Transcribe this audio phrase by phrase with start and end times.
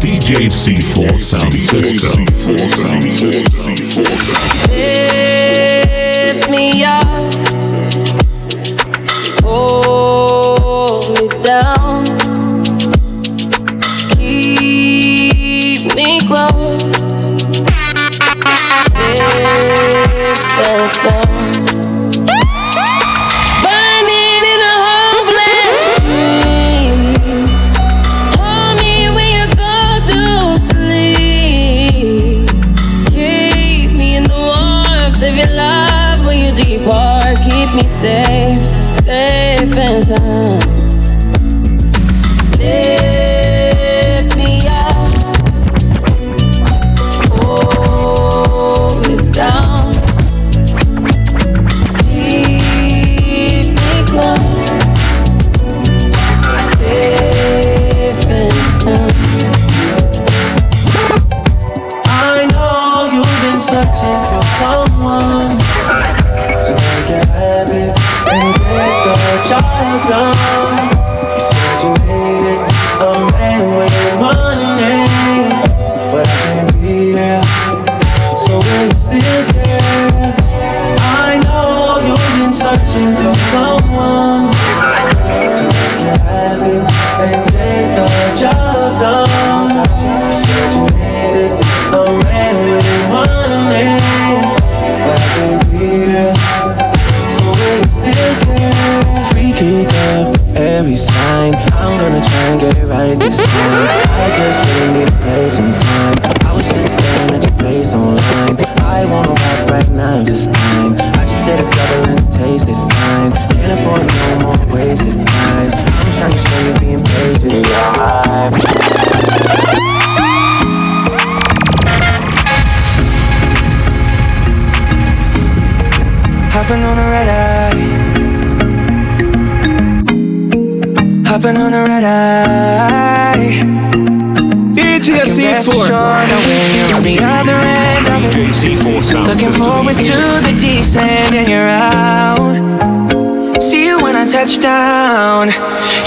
[0.00, 2.26] DJ C4 Sound System.
[6.28, 7.25] Lift me up,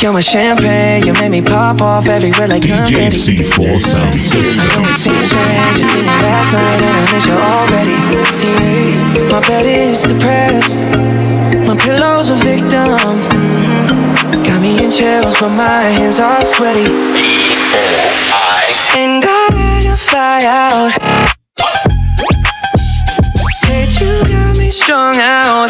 [0.02, 3.44] You're my champagne, you made me pop off everywhere like DJ confetti.
[3.44, 4.84] C4 Sound I know System.
[4.86, 7.98] it seems strange, just seen you last night and I miss you already.
[8.40, 10.80] Yeah, my bed is depressed,
[11.68, 12.88] my pillow's a victim.
[12.88, 14.44] Mhm.
[14.46, 16.88] Got me in chills, but my hands are sweaty.
[18.96, 20.92] And I had to fly out.
[23.62, 25.69] Said you got me strung out.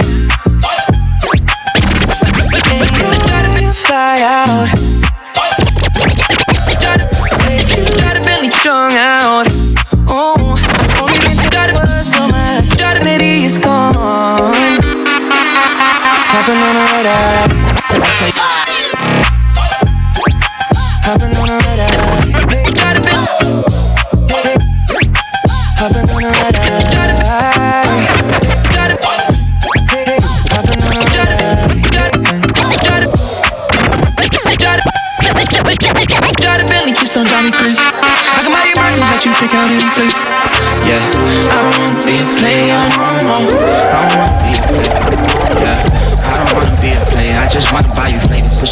[4.19, 4.68] Out.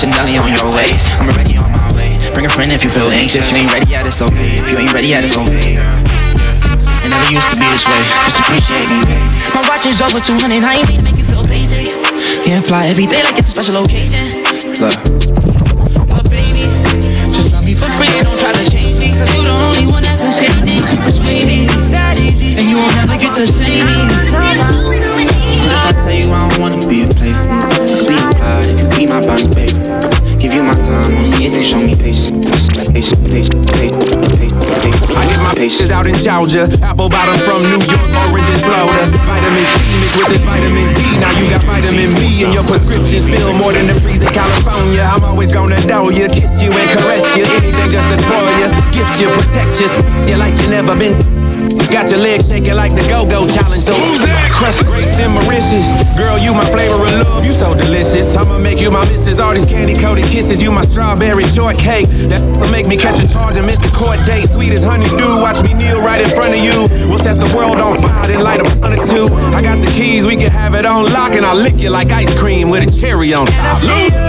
[0.03, 0.27] You flavors.
[0.27, 1.07] Push a Nelly on your waist.
[1.17, 2.17] I'm already on my way.
[2.33, 3.49] Bring a friend if you feel anxious.
[3.51, 4.61] You ain't ready yet, it's okay.
[4.61, 5.73] If you ain't ready yet, it's okay.
[5.73, 8.01] It never used to be this way.
[8.25, 9.01] Just appreciate me.
[9.55, 10.61] My watch is over 200.
[10.61, 11.89] I ain't mean to make you feel basic.
[12.45, 14.21] Can't fly every day like it's a special occasion.
[14.77, 14.97] Look.
[16.13, 16.69] But baby,
[17.33, 19.13] just love me for free and don't try to change me.
[19.13, 21.65] Cause you the only one that can say things to persuade me.
[21.89, 22.53] That easy.
[22.57, 23.97] And you won't never get to say me.
[25.67, 28.65] If I tell you I don't wanna be a player, I could be a cloud
[28.65, 29.47] if you be my Bonnie,
[31.87, 31.95] I
[35.23, 36.67] get my pictures out in Georgia.
[36.83, 39.07] Apple bottom from New York, oranges, Florida.
[39.23, 41.15] Vitamin C mixed with this vitamin D.
[41.23, 43.23] Now you got vitamin B in your prescription.
[43.23, 44.99] Spill more than the freeze in California.
[44.99, 47.47] I'm always gonna know you, kiss you and caress you.
[47.47, 48.67] Anything just to spoil you.
[48.91, 49.87] Gift you, protect you,
[50.27, 51.46] you like you never been.
[51.91, 53.83] Got your legs shaking like the go-go challenge.
[53.83, 54.51] So who's that?
[54.51, 55.95] Crushed grapes and Mauritius.
[56.19, 57.45] Girl, you my flavor of love.
[57.45, 58.35] You so delicious.
[58.35, 59.39] I'ma make you my missus.
[59.39, 60.61] All these candy-coated kisses.
[60.61, 62.05] You my strawberry shortcake.
[62.27, 64.51] That will make me catch a charge and miss the court date.
[64.51, 65.39] Sweet as honeydew.
[65.39, 66.91] Watch me kneel right in front of you.
[67.07, 69.31] We'll set the world on fire then light a one or two.
[69.55, 70.27] I got the keys.
[70.27, 72.91] We can have it on lock and I'll lick you like ice cream with a
[72.91, 74.27] cherry on top.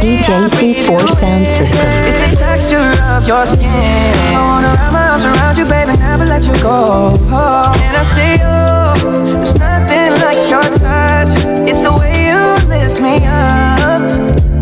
[0.00, 1.86] DJ C4 Sound System.
[2.08, 3.68] It's the texture of your skin.
[3.68, 7.12] I wanna wrap my arms around you, baby, never let you go.
[7.26, 9.34] Oh, and I see you.
[9.34, 11.34] There's nothing like your touch.
[11.68, 14.00] It's the way you lift me up.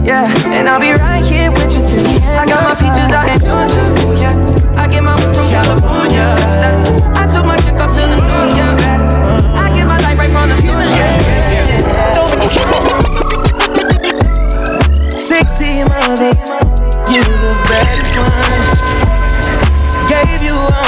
[0.02, 2.40] Yeah, and I'll be right here with you till the end.
[2.40, 3.97] I got my peaches out in Georgia.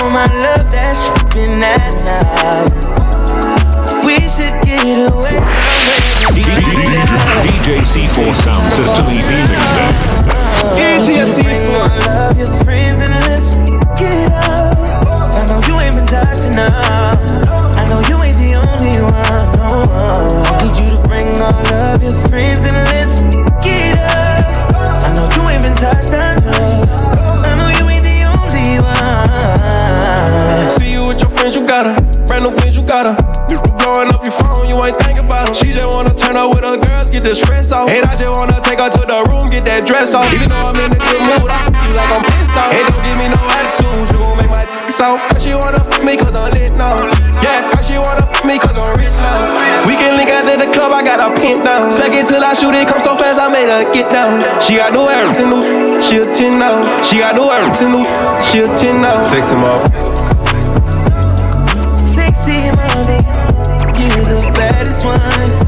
[0.00, 2.72] Gave you all my love that's been that night.
[4.04, 5.36] We should get away
[6.16, 6.56] somewhere.
[7.44, 9.60] DJ C4 Sound System Phoenix.
[10.72, 11.84] DJ C4.
[12.16, 13.54] Love your friends and let's
[14.00, 15.36] get up.
[15.36, 17.20] I know you ain't been touched enough.
[17.76, 19.44] I know you ain't the only one.
[19.60, 19.84] No.
[20.64, 22.79] Need you to bring all of your friends and
[37.30, 37.86] the stress off.
[37.86, 40.26] And I just wanna take her to the room, get that dress off.
[40.34, 42.74] Even though I'm in a good mood, I feel like I'm pissed off.
[42.74, 45.22] Hey, don't give me no attitude, you gon' make my dick soft.
[45.30, 46.98] Her she wanna fuck me cause I'm lit now.
[47.38, 49.46] Yeah, her she wanna fuck me cause I'm rich now.
[49.86, 51.94] We can link after the club, I got her pinned down.
[51.94, 54.42] Suck it till I shoot it, come so fast, I made her get down.
[54.58, 56.82] She got no air to new, she a 10 now.
[57.06, 58.02] She got no air to new,
[58.42, 59.22] she a 10 now.
[59.22, 60.18] Sexy motherfucker.
[62.02, 63.22] Sexy mother,
[64.02, 65.59] you the baddest one.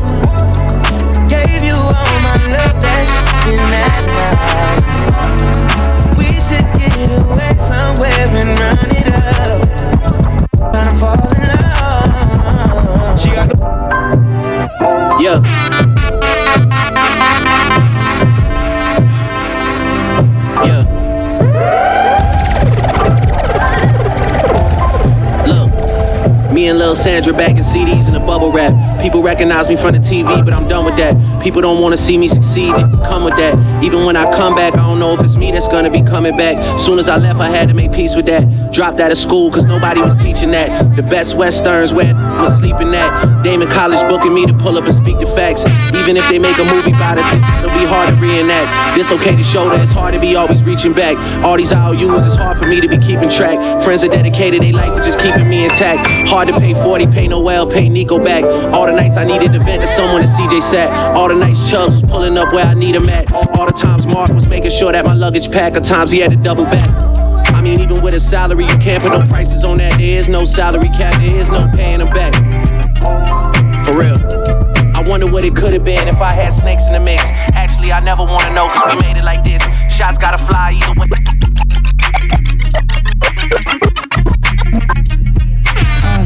[6.16, 9.62] We should get away somewhere and run it up.
[10.70, 13.20] Tryna fall in love.
[13.20, 15.42] She got no Yeah.
[20.64, 20.82] Yeah.
[25.46, 28.72] Look, me and Lil Sandra back in CDs in a bubble wrap.
[29.02, 31.14] People recognize me from the TV, but I'm done with that.
[31.42, 33.82] People don't wanna see me succeed, they come with that.
[33.82, 36.36] Even when I come back, I don't know if it's me that's gonna be coming
[36.36, 36.56] back.
[36.78, 38.44] Soon as I left, I had to make peace with that.
[38.72, 40.96] Dropped out of school, cause nobody was teaching that.
[40.96, 43.42] The best westerns where was sleeping at.
[43.42, 45.62] Damon College booking me to pull up and speak the facts.
[45.92, 47.28] Even if they make a movie about us,
[47.60, 48.96] it'll be hard to reenact.
[48.96, 51.18] Dislocated shoulder, it's hard to be always reaching back.
[51.44, 53.60] All these IOUs, it's hard for me to be keeping track.
[53.84, 56.00] Friends are dedicated, they like to just keeping me intact.
[56.30, 58.42] Hard to pay 40, pay Noel, pay Nico back.
[58.72, 60.88] All the nights I needed to vent to someone, and CJ sat.
[61.14, 63.30] All the nights Chubbs was pulling up where I need him at.
[63.32, 65.76] All the times Mark was making sure that my luggage packed.
[65.76, 67.11] At times he had to double back.
[67.62, 69.94] I mean, even with a salary, you can't put no prices on that.
[69.94, 72.34] There is no salary cap, there is no paying them back.
[73.86, 74.18] For real.
[74.98, 77.22] I wonder what it could have been if I had snakes in the mix.
[77.54, 79.62] Actually, I never wanna know, cause we made it like this.
[79.86, 81.06] Shots gotta fly either way.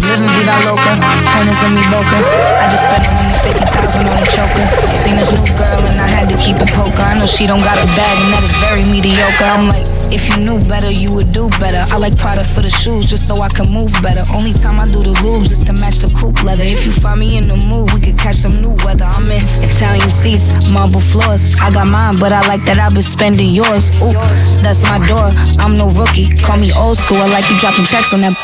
[0.08, 0.92] Living vida loca,
[1.36, 2.16] pointers in me boca.
[2.56, 4.64] I just spent 150,000 on a choker.
[4.96, 7.04] Seen this new girl and I had to keep it poker.
[7.04, 9.44] I know she don't got a bag and that is very mediocre.
[9.44, 11.82] I'm like, if you knew better, you would do better.
[11.92, 14.22] I like Prada for the shoes just so I can move better.
[14.34, 16.64] Only time I do the lubes is to match the coupe leather.
[16.64, 19.06] If you find me in the mood, we could catch some new weather.
[19.06, 21.56] I'm in Italian seats, marble floors.
[21.60, 23.90] I got mine, but I like that I've been spending yours.
[24.02, 24.14] Ooh,
[24.62, 25.28] that's my door.
[25.58, 26.30] I'm no rookie.
[26.42, 27.18] Call me old school.
[27.18, 28.34] I like you dropping checks on that.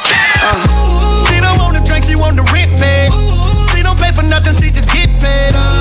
[1.29, 3.09] She don't want the drink, she want the rent paid.
[3.71, 5.55] She don't pay for nothing, she just get paid.
[5.55, 5.72] Uh,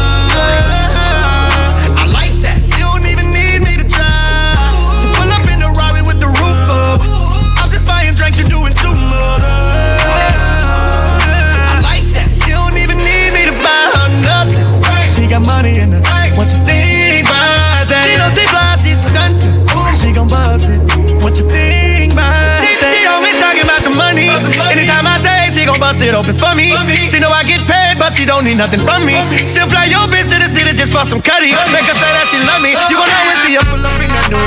[28.22, 29.18] she don't need nothing from me.
[29.50, 31.58] She'll fly your bitch to the city just for some cutty.
[31.74, 32.78] Make her say that she love me.
[32.78, 34.38] You gon' always see her pull up in that new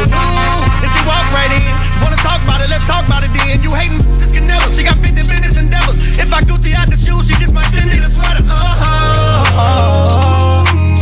[0.79, 1.75] And she walk right in.
[1.99, 2.71] Wanna talk about it?
[2.71, 3.59] Let's talk about it then.
[3.67, 4.71] You hating just can never.
[4.71, 5.99] She got 50 minutes and devils.
[6.23, 8.47] If I Gucci out the shoes, she just might need a sweater.
[8.47, 8.63] Oh,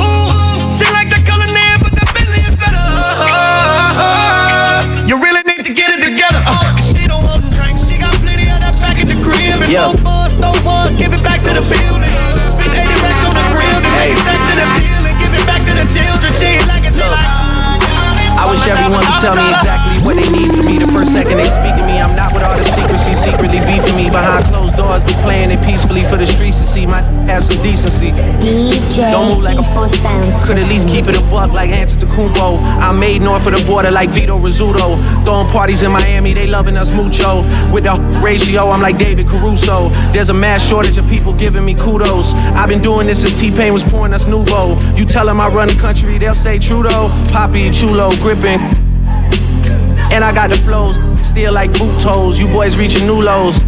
[0.00, 2.80] Ooh, she like the color name, but the Bentley is better.
[2.80, 6.40] Oh, you really need to get it together.
[6.48, 7.04] Uh, she
[9.72, 10.01] yeah.
[18.68, 20.78] everyone to tell me exactly what they need from me.
[20.78, 23.96] The first second they speak to me, I'm not with all the secrecy, secretly beefing
[23.96, 24.10] me.
[24.10, 26.86] Behind closed doors, be playing it peacefully for the streets to see.
[26.86, 28.10] My have some decency.
[28.42, 31.70] DJ Don't move like a C4 Sound Could at least keep it a buck like
[31.70, 32.58] Antetokounmpo.
[32.82, 34.98] I made north of the border like Vito Rizzuto.
[35.24, 37.42] Throwing parties in Miami, they loving us mucho.
[37.72, 39.88] With the ratio, I'm like David Caruso.
[40.12, 42.34] There's a mass shortage of people giving me kudos.
[42.58, 44.76] I've been doing this since T-Pain was pouring us Nuvo.
[44.98, 47.08] You tell them I run the country, they'll say Trudeau.
[47.30, 48.91] Poppy, Chulo, gripping.
[50.12, 52.38] And I got the flows, still like boot toes.
[52.38, 53.62] You boys reaching new lows.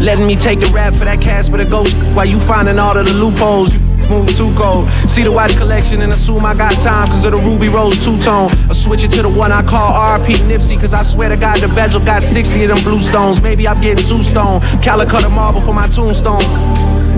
[0.00, 2.98] Letting me take the rap for that cash for the ghost while you finding all
[2.98, 3.72] of the loopholes.
[3.72, 4.90] You move too cold.
[5.06, 8.18] See the watch collection and assume I got time cause of the Ruby Rose two
[8.18, 8.50] tone.
[8.68, 11.60] I switch it to the one I call RP Nipsey cause I swear to God
[11.60, 13.40] the bezel got 60 of them blue stones.
[13.40, 14.60] Maybe I'm getting two stone.
[14.82, 16.42] Calacatta marble for my tombstone.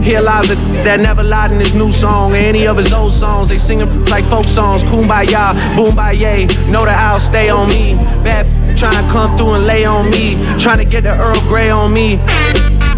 [0.03, 0.55] Here lies a
[0.85, 3.49] that never lied in his new song or any of his old songs.
[3.49, 4.83] They sing them like folk songs.
[4.83, 6.47] Kumbaya, boom yay.
[6.71, 7.95] Know that I'll stay on me.
[8.25, 10.37] Bad trying to come through and lay on me.
[10.59, 12.19] Trying to get the Earl Grey on me.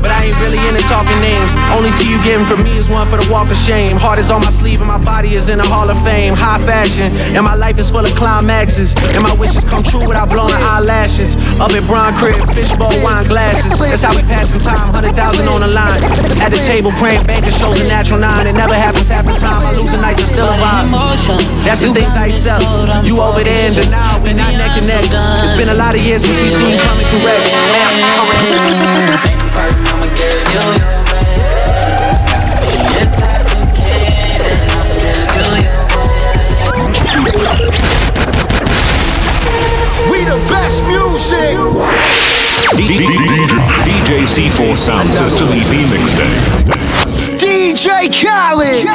[0.03, 1.55] But I ain't really into talking names.
[1.71, 3.97] Only tea you getting from me is one for the walk of shame.
[3.97, 6.35] Heart is on my sleeve and my body is in the Hall of Fame.
[6.35, 8.99] High fashion, and my life is full of climaxes.
[9.15, 11.39] And my wishes come true without blowing eyelashes.
[11.63, 13.79] Up at Bron Crib, fishbowl, wine glasses.
[13.79, 16.03] That's how we passing time, 100,000 on the line.
[16.43, 18.47] At the table praying banker shows a natural nine.
[18.47, 19.63] It never happens half the time.
[19.63, 20.91] I lose a night, it's still a vibe.
[21.63, 22.59] That's the things I sell.
[23.07, 25.07] You over there in denial, we not neck and neck.
[25.47, 27.47] It's been a lot of years since we seen you coming correct.
[28.43, 29.42] Give
[44.33, 46.33] C4 Sound System EP Mixtape.
[47.37, 48.87] DJ Khaled.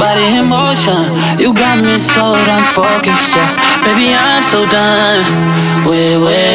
[0.00, 0.98] Body in motion,
[1.38, 3.54] you got me so done focused, yeah.
[3.84, 5.22] Baby, I'm so done
[5.86, 6.50] with waiting.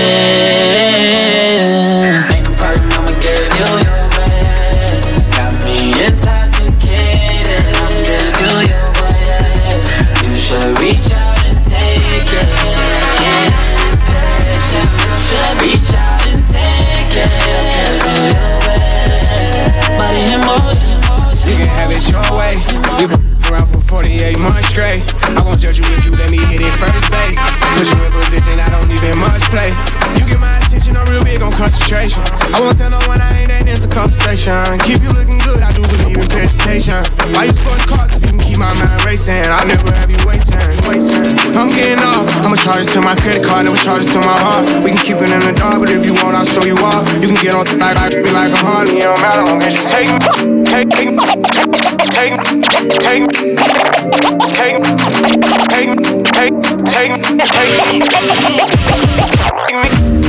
[24.17, 25.03] 28 months straight.
[25.24, 27.39] I won't judge you if you let me hit it first base.
[27.75, 29.94] Put you in position I don't even much play
[31.55, 32.24] concentration.
[32.51, 34.59] I won't tell no one I ain't that into conversation.
[34.83, 37.00] Keep you looking good, I do believe in presentation.
[37.31, 39.39] Why you sports cars if you can keep my mind racing?
[39.47, 40.59] I'll never have you waiting.
[41.55, 42.27] I'm getting off.
[42.43, 44.67] I'ma charge it to my credit card, never charge it to my heart.
[44.83, 47.07] We can keep it in the dark, but if you want, I'll show you off.
[47.24, 49.71] You can get on to like, me like a Harley, it don't matter, long as
[49.71, 50.19] you take me.
[50.67, 51.15] Take me.
[52.12, 52.51] Take me.
[53.00, 53.39] Take me.
[54.51, 54.91] Take me.
[55.71, 56.03] Take me.
[56.35, 56.51] Take
[56.83, 57.39] Take me.
[57.39, 57.79] Take
[60.03, 60.25] me.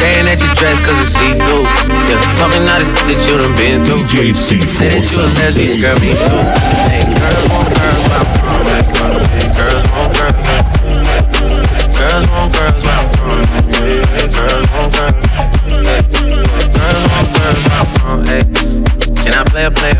[0.00, 1.60] Staring at your dress cause it's see-through.
[2.08, 4.08] Yeah, talking all the that you done been through.
[4.08, 6.40] Say C4 that you a lesbian, girl, me too.
[6.88, 8.64] Hey, girls want girls where I'm from.
[9.28, 10.40] Hey, girls want girls.
[12.00, 13.44] Girls want girls where I'm from.
[13.76, 15.20] Hey, girls want girls.
[15.68, 18.24] Girls want girls where I'm from.
[18.24, 18.40] Hey,
[19.20, 19.99] can I play a player,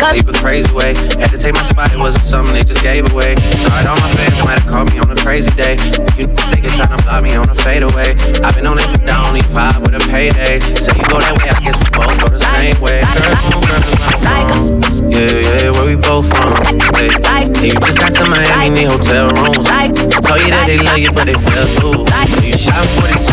[0.00, 0.94] Like a crazy way.
[1.18, 3.34] Had to take my spot, it wasn't something they just gave away.
[3.58, 5.74] Sorry all my fans, might have called me on a crazy day.
[6.16, 8.14] You think trying to block me on a fadeaway.
[8.44, 10.60] I've been on it, but I only vibe with a payday.
[10.76, 13.00] Say you go that way, I guess we both go the same way.
[13.02, 16.52] Girls on girls, where I'm Like a- Yeah, yeah, where we both from.
[16.96, 19.64] Hey, Like- and you just got to Miami, need hotel rooms.
[19.68, 22.04] Like- Told you that they love you, but they fell through.
[22.12, 23.26] Like- So you shot 42,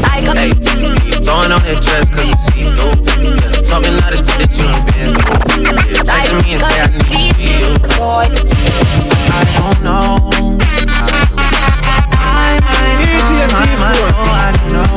[0.00, 0.52] Like- like a- Hey,
[1.10, 2.94] you throwing on that dress cause it's see-through.
[3.24, 5.34] Yeah, talking all the shit that you done been through.
[5.58, 7.74] Yeah, texting me and say I need to see you.
[9.34, 10.30] I don't know.
[12.14, 14.94] I might come, I might go, I don't know.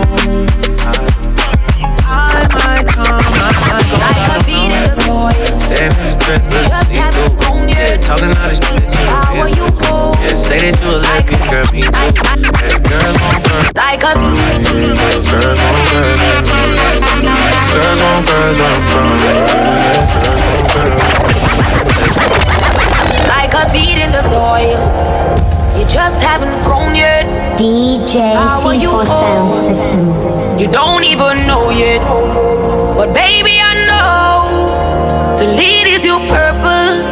[2.05, 5.34] I might come, I might go, I don't know.
[5.57, 7.34] Stay with the dress, but it's see-through.
[7.74, 10.22] Yeah, talking all the shit that you done been through.
[10.22, 11.98] Yeah, say that you a lesbian, girl, me too.
[11.98, 13.74] Hey, girls on girls.
[13.74, 14.13] Like a
[15.34, 15.81] Girls on
[16.46, 16.56] girls.
[17.74, 19.12] Girls where I'm from.
[19.24, 19.43] Yeah,
[20.24, 21.07] girls on girls.
[23.27, 24.81] like a seed in the soil.
[25.77, 27.25] You just haven't grown yet.
[27.59, 30.59] DJ How are you C4 Sound System.
[30.59, 32.01] You don't even know yet.
[32.97, 37.05] But baby, I know to lead is your purpose.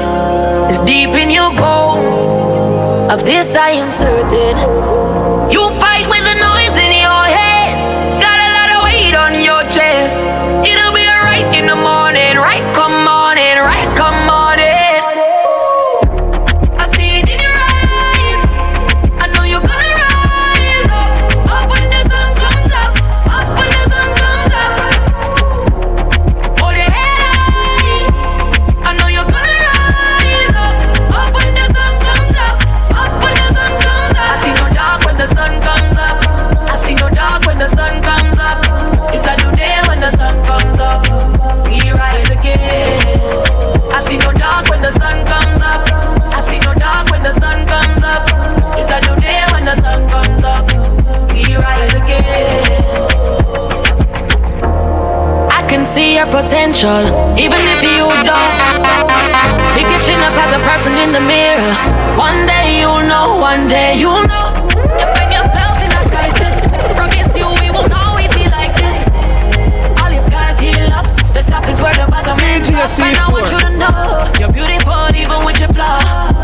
[0.70, 3.12] It's deep in your bones.
[3.14, 4.58] Of this I am certain.
[5.52, 6.08] You fight
[56.86, 57.38] control.
[57.38, 58.56] Even if you don't,
[59.78, 61.74] if you chin up at the person in the mirror,
[62.18, 64.48] one day you'll know, one day you'll know.
[65.00, 66.56] You find yourself in a crisis.
[66.94, 68.98] Promise you we won't always be like this.
[70.00, 71.06] All your scars heal up.
[71.34, 72.70] The top is where the bottom ends.
[72.70, 72.90] up.
[73.02, 73.98] And I want you to know
[74.40, 76.00] you're beautiful even with your flaw.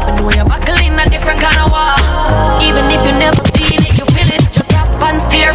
[0.06, 1.96] But know you're buckling a different kind of war.
[2.66, 4.42] Even if you never seen it, you feel it.
[4.52, 5.54] Just stop and stare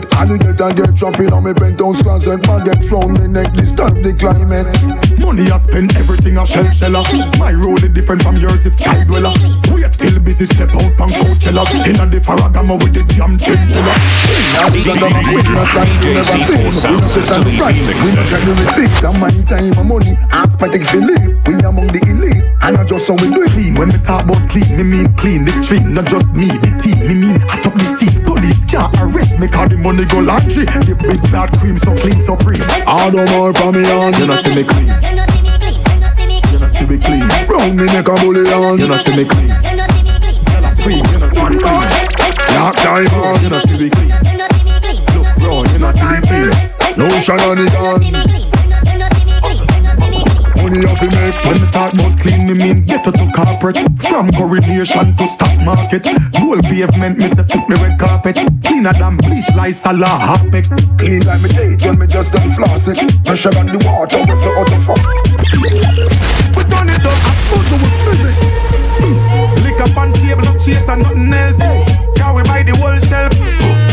[0.00, 2.40] boardroom to jet, alligator get trapping on me penthouse closet.
[2.42, 4.66] Baguettes round me neck, disturb the climate.
[5.18, 7.02] Money I spend everything I shell seller.
[7.38, 9.32] My road is different from yours, it's sky dweller.
[9.70, 11.64] Wait till busy step out from Coachella.
[11.86, 13.94] In a the Ferragamo with the jam chain seller.
[14.74, 18.16] DJ C4 Sound System EP We mixtape.
[18.16, 20.16] not get the receipts and my time and money.
[20.30, 21.46] Ask my take Philip.
[21.46, 22.33] We among the elite,
[22.64, 23.52] and I just how we do it.
[23.52, 25.44] Clean when me talk about clean, me mean clean.
[25.44, 26.98] The street, not just me, the team.
[27.04, 28.24] Me mean hot up the scene.
[28.24, 30.64] Police can't arrest me, cause the money go laundry.
[30.64, 32.60] The big bad cream so clean, so free.
[32.88, 34.16] I don't more from me on.
[34.16, 35.76] You know see me clean, You no see me clean.
[35.92, 36.60] You no see me clean.
[36.60, 37.28] know see me clean.
[37.52, 38.78] Round me neck a bully on.
[38.80, 39.52] You know see me clean.
[39.52, 40.36] You no see me clean.
[40.40, 41.84] You no see me you know see One more.
[41.84, 42.32] clean.
[42.48, 43.42] Black diamond.
[43.44, 44.08] You know see me clean.
[44.08, 45.00] You no see me clean.
[45.12, 46.52] You no see Bro, me you know see me clean.
[46.96, 48.43] Lotion on the You no see me guns.
[50.74, 50.84] Clean.
[50.84, 51.44] Money off the make.
[51.44, 56.04] When me talk about clean, me mean ghetto to corporate From coronation to stock market
[56.38, 60.66] Gold pavement, me say fit me red carpet Cleaner than bleach, like Salah Harpic
[60.98, 62.98] Clean like me teeth when me just done floss it.
[63.24, 65.02] Pressure on the water, we flow out the fuck.
[66.56, 67.18] We turn it up,
[67.50, 68.36] Buju with music.
[69.64, 71.58] lick up on table, no chase and nothing else
[72.16, 73.83] Can we buy the whole shelf?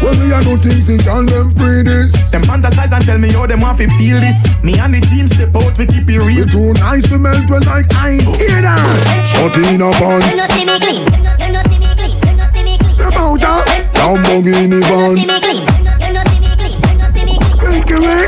[0.00, 2.12] When we a do things, it can them free this.
[2.30, 5.28] Them fantasize and tell me how them want to feel this Me and the team
[5.28, 6.44] step out, we keep it real.
[6.44, 8.24] We too nice to melt well like ice.
[8.40, 8.80] Hear that?
[9.28, 11.04] Shut in a You no see me clean.
[11.04, 12.16] You no see me clean.
[12.16, 12.94] You no see me clean.
[12.96, 13.64] Step out ah.
[14.00, 15.28] Lamborghini You no see van.
[15.28, 15.60] me clean.
[15.68, 16.80] You no see me clean.
[16.80, 17.84] You no see me clean.
[17.84, 18.24] Take away.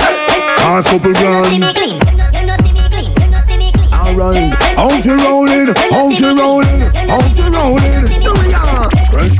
[0.60, 1.72] Last couple You no see me grams.
[1.72, 1.96] clean.
[1.96, 3.10] You no see me clean.
[3.16, 3.92] You no see me clean.
[3.92, 4.52] Alright.
[4.76, 8.21] Out you rolling, out you rolling, out you rolling.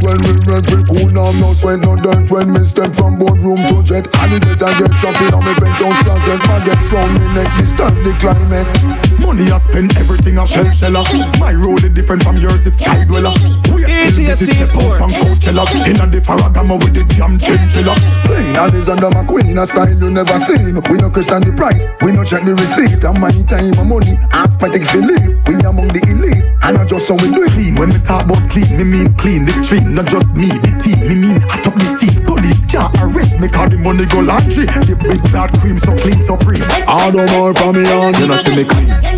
[0.03, 2.31] When we red, we cool now, no sweat, no dirt.
[2.31, 6.41] When me step from boardroom to jet, alligator get trapping on me penthouse closet.
[6.43, 9.12] Baguettes round me neck, disturb the climate.
[9.23, 11.05] Money I spend everything I shell seller
[11.39, 13.33] My road is different from yours, it's sky dweller
[13.73, 17.65] Wait till busy step out from Coachella In a the Ferragamo with the jam chain
[17.67, 20.75] seller Plain all is under my queen, a style you never seen.
[20.91, 23.03] We no question the price, we no check the receipt.
[23.05, 25.49] And my time and money, ask my take Philip.
[25.49, 27.53] We among the elite, and I just how we do it.
[27.63, 30.71] clean When me talk about clean, me mean clean The street, not just me, the
[30.83, 34.21] team Me mean hot up the scene Police can't arrest me Cause the money go
[34.21, 38.15] laundry The big bad cream so clean, so free I don't more from me on.
[38.15, 39.12] You know see me clean see me clean.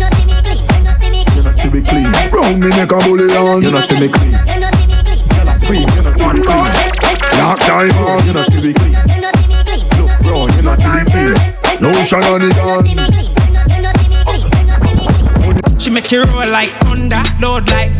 [1.65, 2.03] You no see me clean.
[2.03, 3.61] know see me clean Round me neck a bully on.
[3.61, 5.17] You know see me clean You no see me clean.
[5.17, 6.69] You no see me you know see One more.
[6.69, 8.25] clean Black diamond.
[8.25, 9.81] You know see me clean You no see me clean.
[9.97, 11.33] You no see me know see me clean
[11.81, 13.33] Lotion on the You no see me clean.
[13.35, 14.45] You no you no see me clean.
[14.45, 15.79] You no see me clean.
[15.79, 17.91] She make you roll like thunder, load like.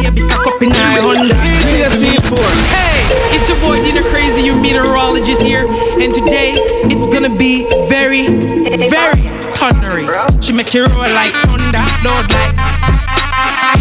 [0.00, 1.36] Yeah, be cock up in my Honda.
[2.72, 2.99] Hey,
[3.34, 6.52] it's your boy Dina Crazy, your meteorologist here, and today
[6.90, 8.26] it's gonna be very,
[8.88, 9.22] very
[9.58, 10.06] thundery.
[10.42, 12.54] She make you roll like thunder, load like.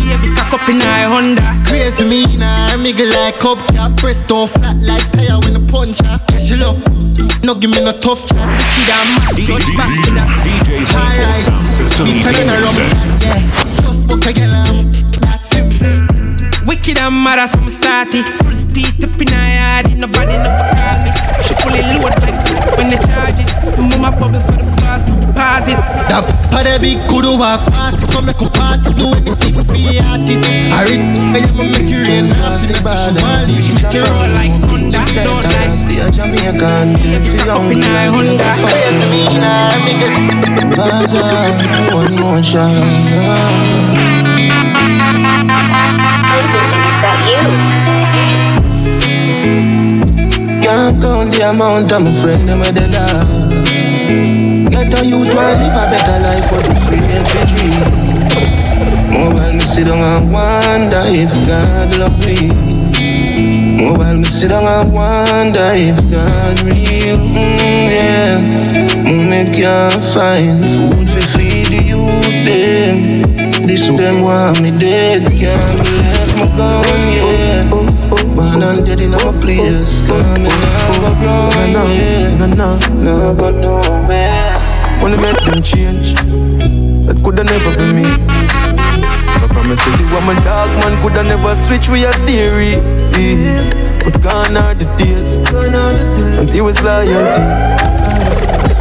[0.05, 1.43] Yeah, be cock up in my Honda.
[1.67, 5.99] Crazy me nah, miggle like cup cap, press don't flat like tire when a punch
[6.01, 6.19] her.
[6.31, 6.77] Yeah, she love,
[7.43, 8.37] no give me no tough chat.
[8.37, 10.29] Wicked and mad, DJ Touch back in that.
[10.85, 13.21] C4 Sound System me EP sending her rum mixtape.
[13.21, 14.88] chat, Yeah, just book a girl That's simple
[16.79, 18.23] Wicked and mad as I'm starting.
[18.23, 21.11] Full speed up in her yard, ain't nobody never call me.
[21.43, 22.39] She fully load like
[22.79, 23.51] when they charge it.
[23.75, 25.75] Move my bubble for the past, no pass it.
[26.07, 26.23] That
[26.55, 30.47] party big could walk past it Come make a party, do anything for the artist
[30.71, 34.55] I read, I am make you rain Nasty bad, and leave you You roll like
[34.63, 35.75] Honda, don't like.
[35.75, 38.55] Stay a Jamaican, live for young in her Honda.
[38.55, 40.15] Crazy me in her, make it
[40.79, 41.27] Gaza,
[41.91, 42.71] one more shot
[50.69, 53.25] Can't count the amount of my friend them a dead off.
[54.69, 57.89] Get a youth man live a better life, but we free every dream.
[59.09, 62.53] More while me sit down and wonder if God love me.
[63.81, 67.17] More while me sit down and wonder if God real.
[67.17, 68.37] Mm, yeah.
[69.09, 73.65] More me can't find food for feed the youth them.
[73.65, 77.38] This them want me dead, can't be left me gone, yeah.
[78.61, 81.49] And dead in my place, can't me now go
[81.95, 82.35] yeah.
[82.35, 85.01] No, no, Now go nowhere.
[85.01, 86.13] Wanna make them change.
[87.07, 88.03] That coulda never be me.
[89.39, 92.75] But from a city, I'm a dog man, coulda never switch with a.
[93.15, 93.63] Yeah.
[94.03, 97.45] But gone are the days, and it was loyalty.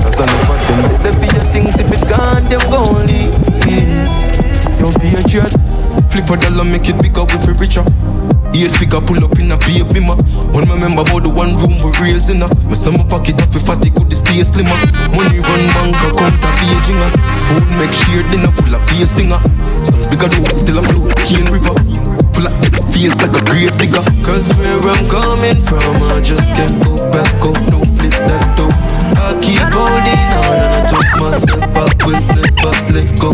[0.02, 3.30] Cause I know what them they fear things if it gone, them gon' leave.
[4.80, 5.60] Don't be a trust.
[6.10, 7.84] Flip for dollar, make it bigger, we fi richer.
[8.58, 10.18] Eight figure pull up in a baby ma.
[10.50, 12.50] When me remember about the one room we raising her.
[12.66, 14.74] Me say my pocket up if fatty could stay slimmer.
[15.14, 17.10] Money run bank account a paging her.
[17.46, 19.38] Food make share dinner full of pasting her.
[19.86, 21.70] Some bigger do still a float Cane River.
[22.34, 22.54] Full of
[22.90, 24.02] face like a grave digger.
[24.26, 28.74] Cause where I'm coming from, I just can't go back up, no flip that door.
[29.22, 33.30] I keep holding on and I told myself I will never let go.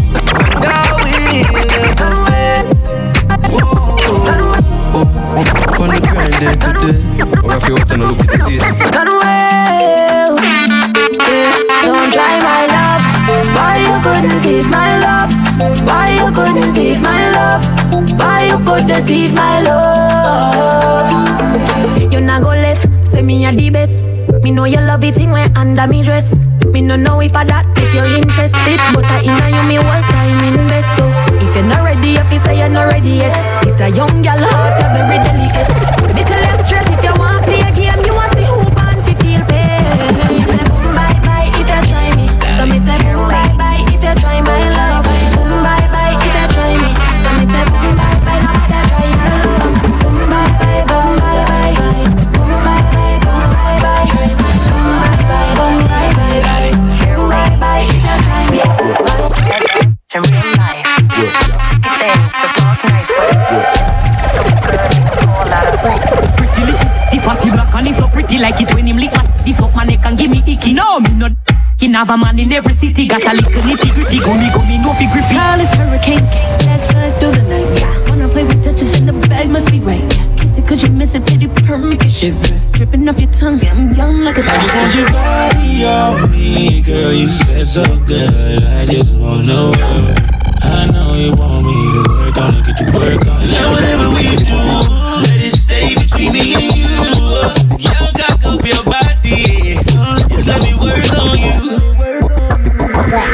[0.61, 2.74] Now we never fail.
[6.25, 7.51] Oh, on.
[7.51, 8.65] I feel what I look at here.
[8.91, 10.37] Done well.
[11.85, 13.03] Don't try my love.
[13.55, 15.31] Why you couldn't give my love?
[15.87, 17.63] Why you couldn't give my love?
[18.19, 21.13] Why you couldn't give my love?
[22.13, 24.05] You not go left, say me a the best.
[24.43, 26.37] Me know you love it when under me dress.
[26.73, 30.03] Me no know if I that make you're interested, but I inna you me whole
[30.11, 30.97] time invest.
[30.97, 31.07] So
[31.39, 34.43] if you're not ready, if you say you're not ready yet, it's a young girl
[34.43, 35.84] heart, a very delicate.
[70.55, 70.73] Neck and give me.
[70.75, 71.33] No, me not.
[71.79, 74.19] He have a man in every city, got a little nitty gritty.
[74.21, 75.35] Go me, go me, no fi grippy.
[75.35, 76.25] Call is hurricane,
[76.67, 77.81] let's fly through the night.
[77.81, 78.09] Yeah.
[78.09, 80.01] Wanna play with touches in the bag, must be right.
[80.17, 80.37] Yeah.
[80.37, 82.61] Kiss it cause you miss it, pity per make it shiver.
[82.73, 86.83] Dripping off your tongue, I'm young like a I just want your body on me,
[86.83, 87.13] girl.
[87.13, 88.63] You said so good.
[88.63, 90.35] I just wanna work.
[90.63, 93.51] I know you want me to work on it, get to work on it.
[93.51, 94.55] Now whatever we do,
[95.21, 96.89] let it stay between me and you.
[97.83, 98.94] Girl, cock up your body, just
[100.47, 101.81] let me work on you.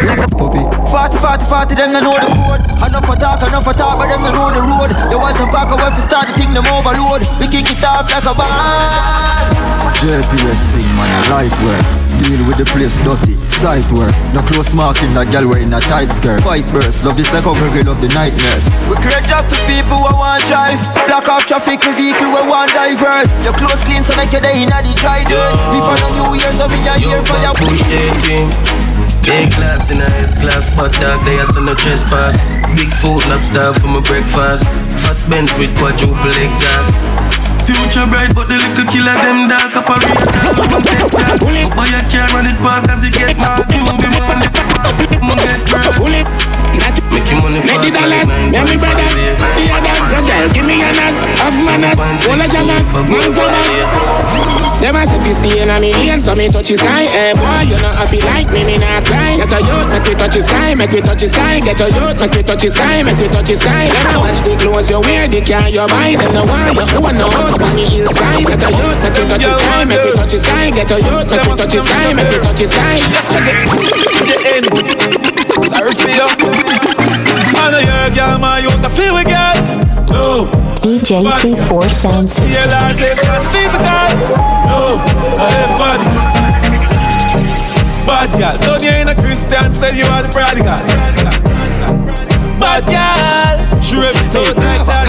[0.06, 0.62] like a puppy.
[0.90, 2.62] 40, 40, 40, them they know the code.
[2.86, 4.90] Enough for talk, enough for talk, but them they know the road.
[5.10, 7.22] They want to back away for start the thing, them overload.
[7.38, 9.54] We kick it off like a band.
[10.00, 12.09] JPS thing, man, I like work.
[12.20, 14.12] Deal with the place dirty, sight work.
[14.36, 16.44] No close marking that gal wearing a tight skirt.
[16.44, 18.68] Pipe burst, love this like how we love the nightmares.
[18.92, 20.76] We create job for people who want drive.
[21.08, 23.24] Block off traffic with vehicle who want divert.
[23.40, 25.56] Your close lane so make you day in the dry dirt.
[25.72, 28.52] Before a new year, so me a here for your push thing.
[29.30, 32.36] A class in a S class, but dog they are so no trespass.
[32.76, 34.68] Big food lobster for my breakfast.
[35.00, 36.92] Fat Benz with quadruple exhaust.
[37.70, 40.26] Future bright, but the little killer them dark operator.
[40.58, 41.38] One take that.
[41.38, 43.70] Up by your car and it park as it get marked.
[43.70, 44.42] You be one,
[45.22, 47.00] I'ma get burned.
[47.10, 50.78] Making money Make the dollars, like yeah, me brothers, the others, the girl, give me
[50.78, 53.82] a nas, have manners, all the jaggers, man Thomas.
[54.78, 57.66] Them as if you stay in a million, so me touch the sky, eh boy,
[57.66, 59.34] you know I feel like me, me not cry.
[59.34, 61.58] Get a youth, make we touch the sky, make we touch the sky.
[61.58, 63.90] Get a youth, make we touch the sky, make we touch the sky.
[63.90, 66.14] Them a watch the clothes you wear, the car you buy.
[66.14, 68.46] Them no want you, no want no house on the hillside.
[68.46, 70.70] Get a youth, make we touch the sky, make we touch the sky.
[70.70, 72.94] Get a youth, make we touch the sky, make we touch the sky.
[73.10, 73.58] Let's check it.
[74.30, 75.39] The end.
[75.70, 76.26] Sorry for you.
[77.54, 79.54] Man, want to feel we girl.
[80.10, 80.50] No.
[80.82, 82.50] DJ C4 Sound System.
[82.50, 84.10] Yeah, Lord, this man physical.
[84.66, 84.98] No,
[85.38, 86.10] everybody.
[88.02, 90.82] Bad girl, don't you ain't a Christian, say you are the prodigal.
[92.58, 94.99] Bad girl, she out like that.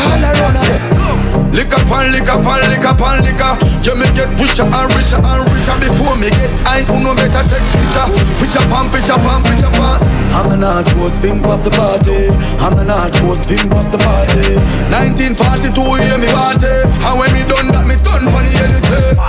[1.51, 3.59] Lick up and lick up and lick up and lick up.
[3.83, 6.87] You me get richer and richer and richer before me get high.
[6.87, 8.07] Who no better take picture?
[8.39, 9.99] Picture pan, picture pan, picture pan.
[10.31, 12.31] I'm an hard course pimp up the party.
[12.55, 14.55] I'm an hard course pimp up the party.
[14.87, 16.71] 1942, hear me party.
[16.87, 19.19] And when me done that, me done funny anything.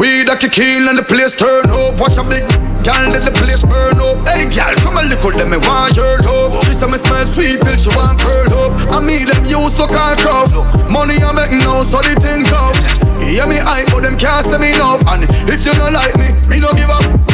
[0.00, 2.00] We the kick in and the place turn up.
[2.00, 2.48] Watch a big
[2.86, 4.22] Girl, let the place burn up.
[4.30, 6.62] Hey, girl, come look at them, me want your love.
[6.62, 8.70] She say me smell sweet, till she want curl up.
[8.94, 10.54] I me them use so called crowd.
[10.86, 12.78] Money I make now, so they think tough.
[13.18, 15.02] Hear me hype, but them can't say me enough.
[15.10, 17.25] And if you don't like me, me no give up.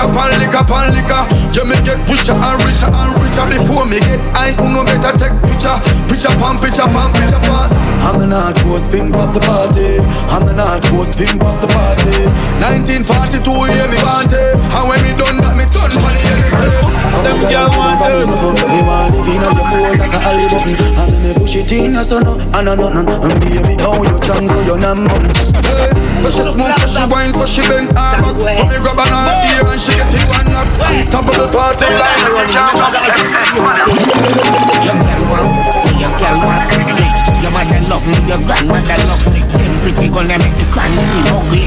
[0.00, 1.28] Up and lick up and lick up.
[1.52, 4.56] You me get richer and richer and richer before me get high.
[4.56, 5.76] Who no better take picture,
[6.08, 7.68] picture pan, picture pan, picture pan.
[8.00, 10.00] I'm an hardcore pimp up the party.
[10.32, 12.16] I'm an hardcore pimp up the party.
[12.64, 14.56] 1942, hear me party.
[14.56, 16.80] And when me done that, me turn funny anything.
[16.80, 18.70] Come on, girl, want to something.
[18.70, 20.76] Me want live in a your bowl like a alley button.
[21.00, 23.08] And me push it in your son, and a nothing.
[23.08, 27.32] And baby, how you chang so you numb Hey, so she smoke, so she wine,
[27.32, 28.56] so she bend her back.
[28.56, 30.48] So me grab on her ear and she get it one.
[30.88, 32.94] Unstoppable party like the can't stop.
[34.80, 35.59] Your girl want, your
[37.90, 39.42] love me, your grandmother love me.
[39.50, 41.66] Them pretty gonna make the crime seem ugly.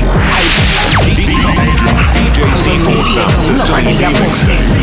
[2.16, 4.08] DJ C4 Sound System a.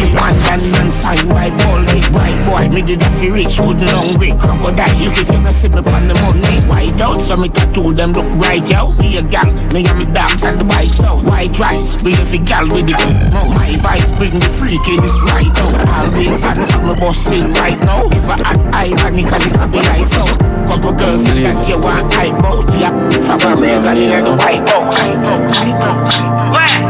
[0.04, 2.68] You want that man sign by ball big white boy.
[2.68, 4.36] Me did a fi rich, good and hungry.
[4.36, 6.60] Crocodile, look if you no see me on the money.
[6.68, 8.92] White out, so me tattoo them look bright, yo.
[9.00, 11.24] Me a gal, me and me dogs and the bikes out.
[11.24, 13.00] White rice, bring every gal with the
[13.32, 15.88] no, My vice bring the freak in this right out.
[16.04, 18.04] Always had for me boss sing right now.
[18.12, 20.49] If I act ironically, could be nice out.
[20.70, 22.94] Couple girls that you want hype out, yeah.
[23.26, 24.94] From a real and you're the white out.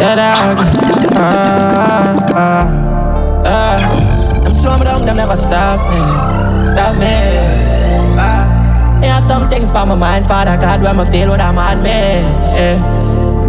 [0.01, 0.59] Yeah, dog.
[1.17, 2.67] Ah, ah,
[3.47, 4.41] ah.
[4.45, 6.01] Them slow me down, them never stop me.
[6.67, 7.17] Stop me.
[9.01, 11.79] Me have some things by my mind, Father God, when me feel what I'm at
[11.79, 12.21] me.
[12.55, 13.01] Yeah.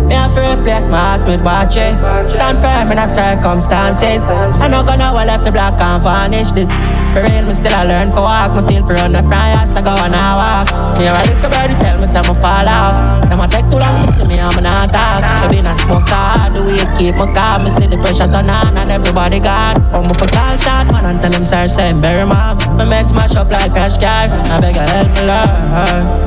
[0.08, 1.96] Me to replace my heart with watching.
[2.30, 4.24] Stand firm in the circumstances.
[4.26, 6.52] I'm not gonna well left the black and vanish.
[6.52, 6.70] This
[7.14, 8.56] for real, me still I learn for walk.
[8.56, 10.68] Me feel for run the fry as I go and I walk.
[10.98, 12.98] Me hear a little birdie tell me say me fall off.
[13.28, 15.24] Them a take too long to see me, I'm not talk.
[15.52, 17.64] Me been a smoke so hard, the way keep me calm.
[17.64, 19.78] Me see the pressure turn on and everybody gone.
[19.92, 22.68] Oh, me for call shot man and tell them sir say bury mobs.
[22.80, 24.32] Me make smash up like cash car.
[24.32, 25.52] I beg you help me Lord.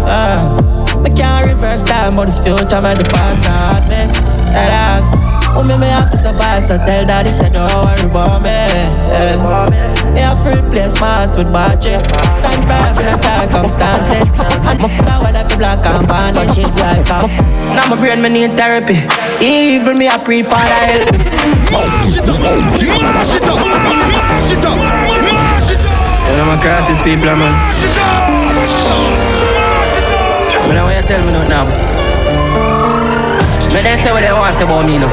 [0.04, 0.74] Uh.
[1.00, 4.08] Me can't reverse time, but the future made the past hard me.
[4.52, 5.23] That.
[5.56, 8.50] Oh, me, me have to survive, so tell daddy, say don't worry about me.
[8.50, 9.94] Yeah.
[10.12, 12.02] Me have to replace my heart with magic.
[12.34, 14.34] Stand firm in the circumstances.
[14.66, 16.34] And my power left the black and vanish.
[16.34, 17.26] Such is like a
[17.74, 18.98] Now my brain, me need therapy.
[19.40, 21.14] Even me, I pray for the help.
[21.70, 26.04] Mash it up, mash it up, mash it up, mash it up.
[26.30, 27.54] You know my crosses, people, man.
[30.66, 31.93] Me know what you tell me nothing now.
[33.74, 35.10] Me they say what they want to say about me now.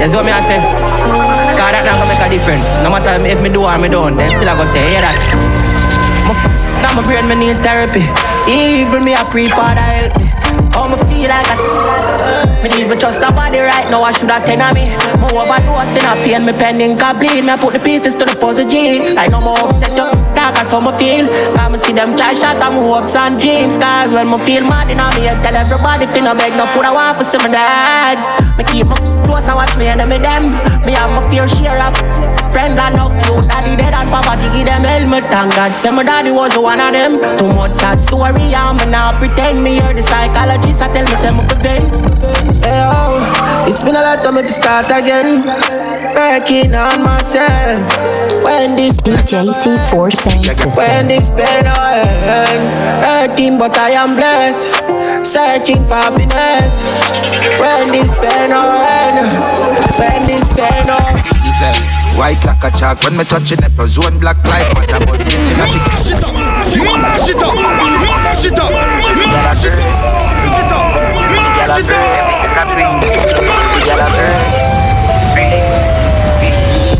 [0.00, 0.56] That's what me I say.
[0.56, 2.64] Cause that not gonna make a difference.
[2.82, 5.18] No matter if me do or me don't, they still a gonna say, hear that.
[6.24, 6.38] M-
[6.80, 8.06] Now my brain me need therapy.
[8.48, 10.26] Even me I pray for the help me.
[10.78, 14.62] Oh, me feel like a Me to trust nobody right now, I should have ten
[14.62, 14.94] of me.
[15.18, 17.42] Me overdose in a pain, me pending can bleed.
[17.42, 19.10] Me put the pieces to the puzzle G.
[19.10, 21.26] Like no more upset up, dark as how me feel.
[21.58, 23.74] Cause me see them try shot at my hopes and dreams?
[23.74, 26.94] Cause when me feel mad in me, I tell everybody finna beg no food I
[26.94, 28.22] want for see me dad.
[28.54, 28.94] Me keep my
[29.26, 30.54] close and watch me enemy them.
[30.86, 34.66] Me have my fear share of Friends are no few, daddy dead and poverty give
[34.66, 35.26] them helmet.
[35.26, 37.22] Thank God, say my daddy was one of them.
[37.38, 40.82] Too much sad story, I'm not pretend me hear the psychologist.
[40.82, 41.86] I tell me say me for vent
[42.58, 45.46] Hey, oh, it's been a lot of me to start again.
[46.18, 47.78] Working on myself.
[48.42, 53.30] When this DJ C4 Sound when this pain I end.
[53.30, 54.66] Hurting but I am blessed.
[55.24, 56.82] Searching for happiness.
[57.62, 58.66] When this pain I
[59.06, 59.30] end.
[59.94, 61.37] When this pain I
[62.16, 65.30] White like a chalk when me touch it, nipple zone black life matter, but me
[65.30, 65.82] still a tick.
[65.88, 69.88] Mash it up, mash it up, mash it up, mash it up.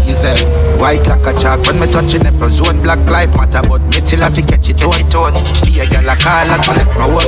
[0.06, 3.66] You say White like a chalk when me touch it, nipple zone black life matter,
[3.66, 5.34] but me still a tick catch it on it on.
[5.66, 7.26] Be a girl a call and collect my work.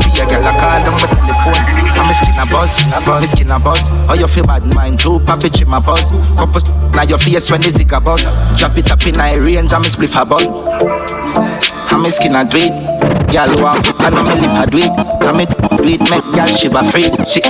[0.00, 1.62] Be a girl a call on my telephone.
[1.68, 3.20] And me skin a buzz, a buzz.
[3.20, 3.88] me skin a buzz.
[4.08, 6.08] How you feel bad mind too, papi chim a buzz.
[6.40, 6.64] Couple
[6.96, 8.24] now your face when zig a buzz.
[8.56, 10.48] Drop it up in a range and me spliff a bun.
[11.92, 12.72] And me skin a it.
[13.28, 14.94] Girl walk, know me lip a it.
[15.20, 17.12] Come it, do it, make girl shiver freeze.
[17.28, 17.44] She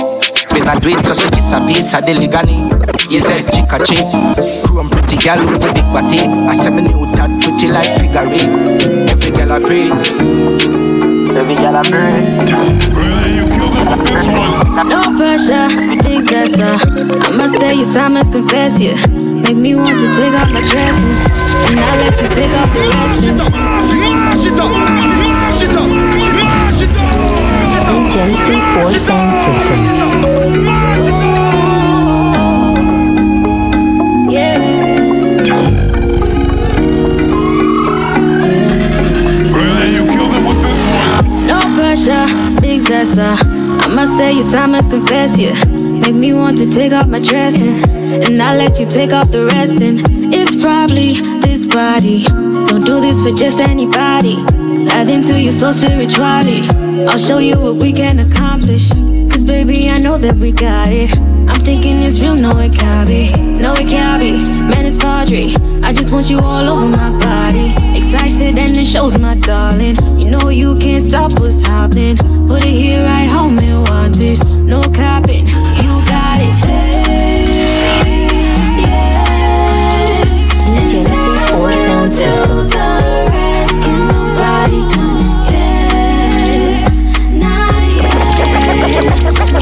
[0.51, 2.67] been a do so she kiss a piece of the ligani.
[3.09, 4.68] Is a chick a chick.
[4.79, 6.19] Chrome pretty girl with a big body.
[6.47, 8.47] I say me new tat pretty like figure eight.
[9.11, 9.91] Every girl a pray.
[11.35, 12.15] Every girl a pray.
[14.87, 15.67] No pressure,
[16.01, 18.95] things that's uh I must say yes, I must confess you
[19.41, 22.71] Make me want to take off my dress and, and I let you take off
[22.73, 23.98] the rest
[44.51, 45.53] yes, I must confess you
[45.99, 49.45] Make me want to take off my dress and, I let you take off the
[49.45, 49.99] rest and
[50.33, 52.23] it's probably this body.
[52.67, 54.37] Don't do this for just anybody.
[54.85, 56.61] Dive into you so spiritually.
[57.07, 58.89] I'll show you what we can accomplish.
[59.29, 61.17] Cause baby I know that we got it.
[61.49, 63.31] I'm thinking it's real, no it can't be.
[63.33, 67.73] No it can't be, man it's forgery I just want you all over my body.
[67.97, 69.95] Excited and it shows my darling.
[70.19, 72.15] You know you can't stop what's happening.
[72.47, 74.37] Put it here right home and want it.
[74.45, 76.53] No capping, you got it.
[80.85, 82.69] JC4 Sound System.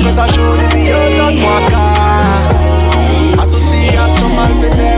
[0.03, 1.83] Just a show the video that waka
[3.43, 4.97] Association mal fait des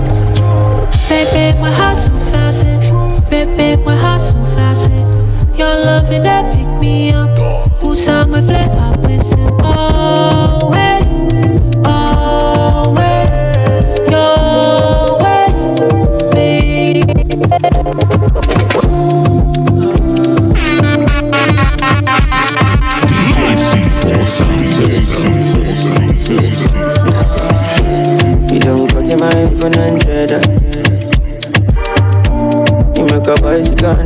[1.61, 2.83] My heart's so fastened.
[2.83, 3.45] Eh?
[3.55, 4.93] Baby, my heart's so fastened.
[4.93, 5.57] Eh?
[5.57, 7.29] Your love and that pick me up.
[7.79, 9.51] Boots on my flat, I miss it.
[9.63, 10.90] Always.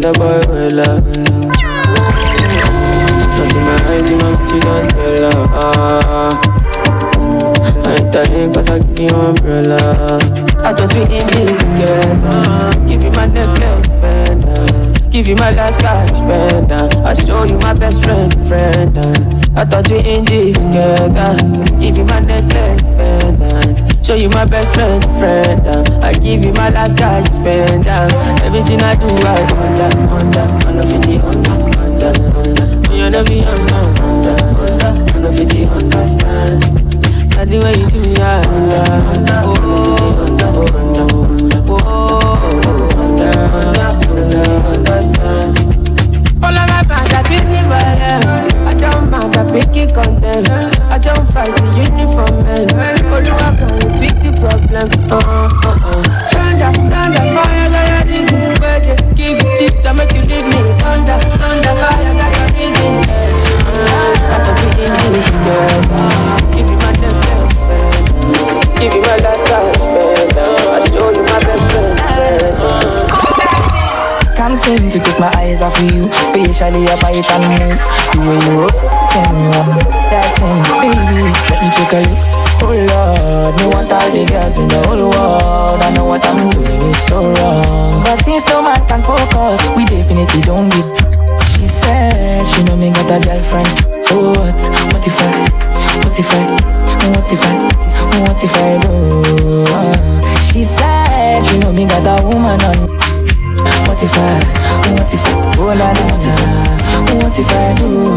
[0.05, 1.03] A boy well up.
[3.35, 5.47] Not in my eyes, you know you don't tell her.
[7.83, 10.19] I ain't telling cause I give you umbrella.
[10.63, 12.85] I thought we in this together.
[12.87, 15.11] Give you my necklace, pendant.
[15.11, 16.95] Give you my last cash, pendant.
[16.97, 18.97] I show you my best friend, friend.
[19.57, 21.64] I thought we in this together.
[24.05, 25.67] Show you my best friend, friend.
[26.03, 28.13] I give you my last cash, pendant.
[28.43, 31.49] Everything I do, I under, under, under 50, under,
[31.81, 32.93] under, under.
[32.93, 36.61] You know me, under, under, under, under 50, understand.
[37.33, 41.07] Nothing what you do, yeah, under, under, oh, under, oh, under,
[41.65, 42.45] oh, oh,
[43.01, 43.89] under, under,
[44.21, 45.57] under, understand.
[46.45, 48.53] All of my fans are busy violent.
[48.53, 48.64] I
[49.35, 50.49] mind, I pick it content.
[50.81, 52.67] I don't fight the uniform man.
[53.11, 54.89] Oluwa can fix the problem?
[55.11, 56.03] Uh uh uh.
[56.31, 58.41] Thunder, thunder, fire, got your reason.
[58.61, 60.59] Where they give you tip to make you leave me.
[60.79, 62.93] Thunder, thunder, fire, got your reason.
[63.67, 66.05] Uh, I don't be in this together.
[66.53, 67.93] Give you my necklace, man.
[68.79, 70.15] Give you my last cash, man.
[70.35, 72.75] I show you my best friend, man.
[74.35, 77.81] Can't seem to take my eyes off of you, especially up I and move.
[78.15, 78.21] You
[78.61, 81.23] rock, what baby.
[81.49, 82.19] Let me take a look.
[82.61, 85.81] Oh Lord, me want all the girls in the whole world.
[85.81, 88.03] I know what I'm doing is so wrong.
[88.03, 90.85] But since no man can focus, we definitely don't get.
[91.55, 93.69] She said she know me got a girlfriend.
[94.11, 94.59] Oh, what?
[94.93, 95.47] What if I?
[96.03, 96.75] What if I?
[97.11, 97.85] What if I?
[98.21, 99.63] What if I do?
[99.67, 102.87] Uh, She said she know me got a woman on.
[103.87, 104.39] What if I,
[104.93, 106.64] what if I, oh la la la
[107.35, 108.15] What if I do,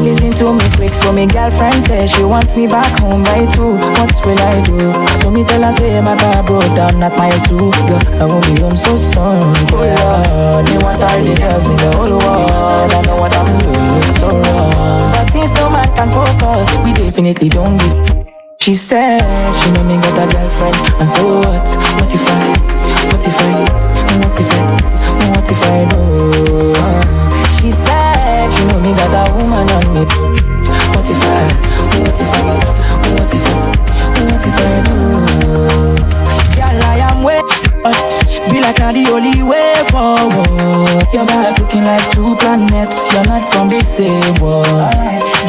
[0.00, 3.76] listen to me quick So me girlfriend says she wants me back home by two.
[3.76, 5.14] What will I do?
[5.20, 7.70] So me tell her say my car broke down at mile two.
[7.84, 9.52] Girl, I won't be home so soon.
[9.68, 12.90] Oh Lord, they want all the girls in the whole world.
[12.90, 15.12] I know what I'm doing is so wrong.
[15.12, 18.32] But since no man can focus, we definitely don't give.
[18.60, 21.68] She said she know me got a girlfriend, and so what?
[22.00, 22.48] What if I?
[23.12, 23.60] What if I?
[24.24, 24.64] What if I?
[25.36, 27.60] What if I do?
[27.60, 28.03] She said
[28.52, 30.02] she know me got a woman on me.
[30.92, 31.48] What if I?
[32.00, 32.42] What if I?
[33.14, 33.54] What if I?
[34.24, 34.96] What if I do?
[36.56, 37.40] Girl, I am way.
[38.50, 41.06] Be like not the only way forward.
[41.12, 43.12] Your vibe looking like two planets.
[43.12, 44.64] You're not from the same world.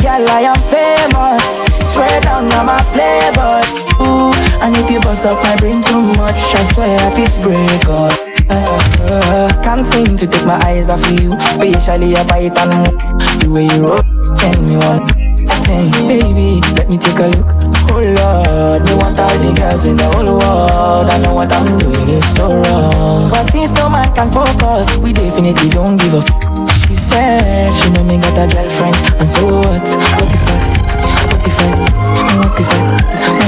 [0.02, 1.66] Girl, I am famous.
[1.91, 3.64] Swear down, I'm a playboy.
[4.04, 7.86] Ooh, and if you bust up my brain too much, I swear I fit break
[7.88, 8.95] up.
[9.63, 12.86] Can't seem to take my eyes off you, especially a bite and
[13.41, 14.03] the way you roll.
[14.38, 15.07] Tell me one
[15.63, 17.49] thing, baby, let me take a look.
[17.89, 21.07] Oh Lord, me want all the girls in the whole world.
[21.09, 25.13] I know what I'm doing is so wrong, but since no man can focus, we
[25.13, 26.28] definitely don't give up.
[26.88, 29.88] He said she know me got a girlfriend, and so what?
[30.20, 30.57] What if I?
[31.32, 31.70] What if I?
[32.39, 32.80] What if I?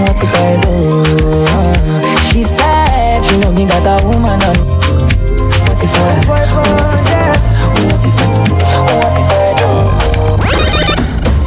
[0.02, 2.24] What if I do?
[2.24, 4.87] She said she know me got a woman on.
[5.88, 6.28] If I?
[6.28, 7.32] What if I?
[7.88, 8.28] What if I?
[9.00, 9.70] What if I do?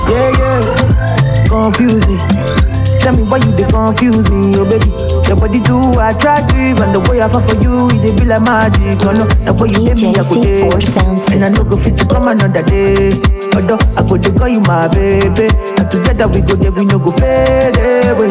[0.09, 1.49] Yeah, yeah.
[1.49, 2.17] Confuse me.
[3.01, 4.89] Tell me why you they confuse me, oh baby.
[5.29, 8.43] Your body too attractive, and the way I fall for you, it dey be like
[8.43, 8.99] magic.
[9.07, 10.69] Oh no, the way you make me, I go day,
[11.33, 13.13] and I no go fit to come another day.
[13.57, 16.99] Although I go dey call you my baby, and together we go there, we no
[16.99, 17.77] go fade
[18.09, 18.29] away.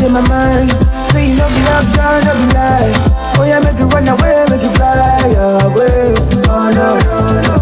[0.00, 0.70] You my mind?
[1.04, 3.19] Say you no be option, no be lie.
[3.40, 5.00] Oh yeah, make you run away, make you fly
[5.64, 6.12] away.
[6.44, 7.56] Oh no, no, no.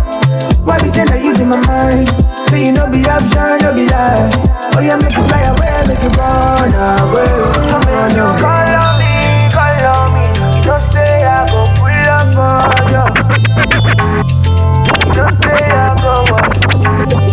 [0.66, 2.10] Why you say that you in my mind?
[2.42, 4.26] Say you no be option, no be lie.
[4.74, 7.30] Oh yeah, make you fly away, make you run away.
[7.30, 8.26] Oh no.
[8.42, 10.26] Call on me, call on me.
[10.66, 13.06] Just say I go pull up on you.
[15.14, 16.58] Just say I go what?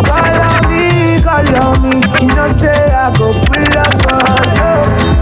[0.05, 1.97] Call on me, call on me.
[2.21, 5.14] You know say I go pull up on you.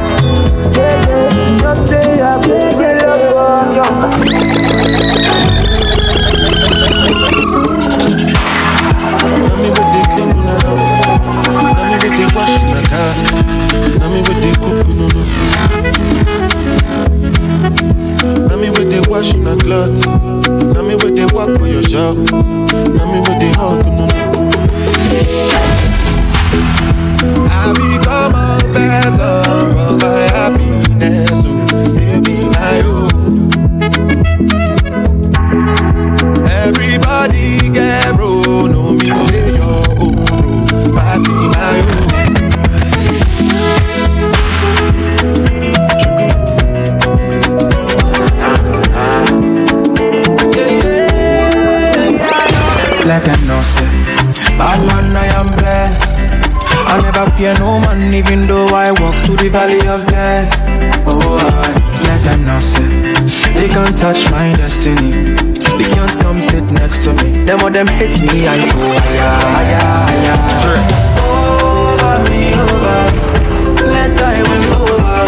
[27.55, 31.43] I become a person for my happiness,
[57.43, 60.49] fear no man even though I walk through the valley of death.
[61.05, 61.75] Oh I
[62.07, 62.87] let them know say
[63.53, 65.35] They can't touch my destiny.
[65.77, 67.43] They can't come sit next to me.
[67.43, 70.79] Them or them hate me I go higher, higher, higher
[71.27, 73.01] Over me, over.
[73.91, 75.23] Let thy wings over.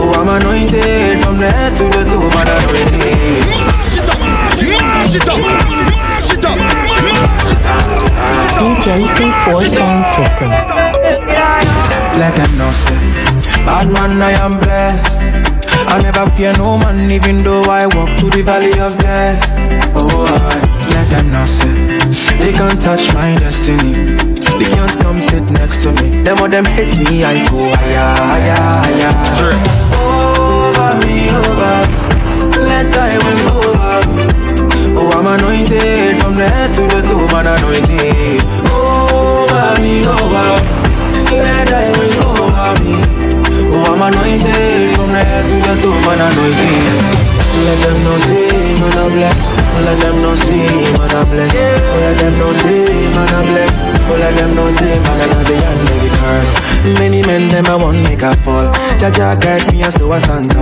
[0.00, 6.32] Oh I'm anointed from the head to the toe Man anointed Mash it up, mash
[6.32, 6.58] it up.
[8.60, 10.89] DJ C4 Sound System.
[12.18, 12.98] Let them know say
[13.64, 15.06] Bad man I am blessed.
[15.92, 19.40] I never fear no man even though I walk through the valley of death.
[19.94, 21.74] Oh I let them know say
[22.38, 24.16] They can't touch my destiny.
[24.58, 26.22] They can't come sit next to me.
[26.22, 28.54] Them or them hate me I go higher, higher,
[28.84, 29.39] higher
[60.12, 60.59] I stand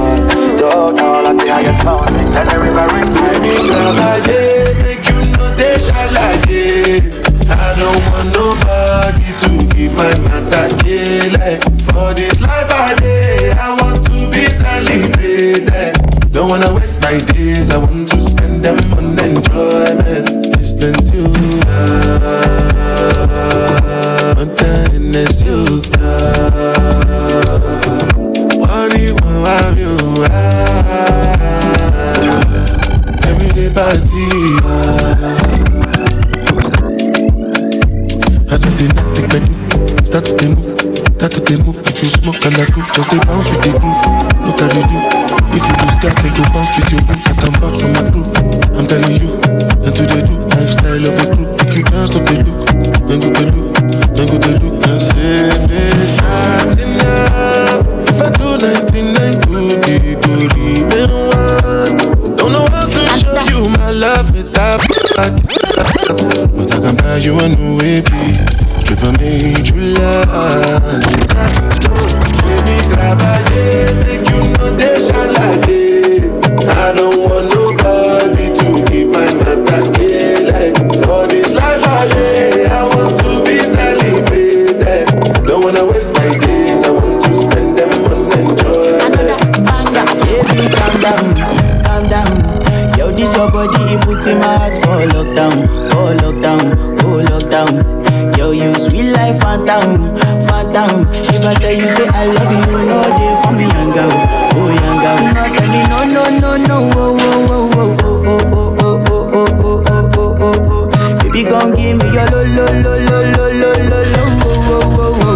[93.49, 96.65] your body, he put in my heart for lockdown, for lockdown,
[97.03, 98.37] oh lockdown.
[98.37, 101.07] Yo, you sweet like phantom, phantom.
[101.13, 104.13] If I tell you, say I love you, no day for me, young girl,
[104.55, 105.19] oh young girl.
[105.35, 109.29] No, tell me, no, no, no, no, oh, oh, oh, oh, oh, oh, oh, oh,
[109.33, 111.19] oh, oh, oh, oh, oh, oh.
[111.23, 114.97] Baby, gon' give me your lo, lo, lo, lo, lo, lo, lo, lo, oh, oh,
[114.99, 115.28] oh, oh.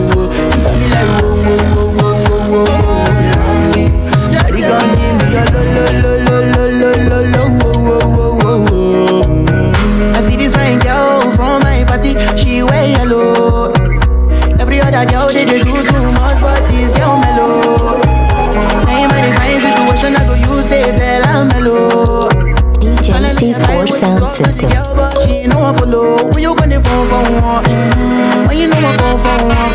[15.02, 17.98] other girl, they, they do too much, but this girl mellow.
[18.86, 22.28] Name and design situation, I go use they tell I'm mellow.
[22.78, 24.70] DJ C4 sound system.
[24.70, 26.30] Girl, she know I follow.
[26.30, 27.64] When you gonna phone for one?
[27.64, 29.72] Mm, when you know I go for one?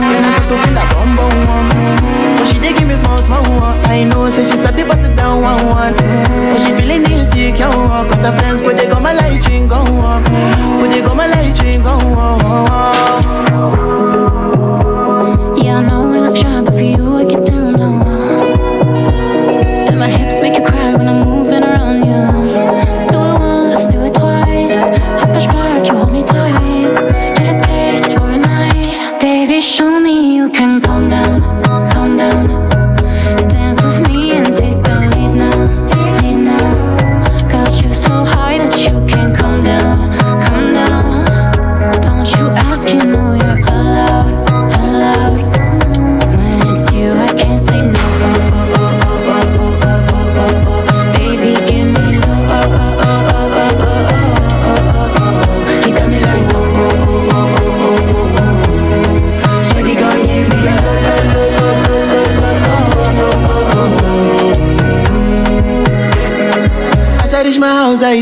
[0.00, 1.68] Then I start to feel like bum bum one.
[1.76, 2.38] Mm.
[2.38, 3.78] But she dey give me small small one.
[3.84, 5.94] I know, say she's a people sit down one one.
[5.96, 7.68] But she feeling insecure,
[8.08, 10.24] cause her friends go they go my light ring go one.
[10.24, 13.99] go they go my light ring go one.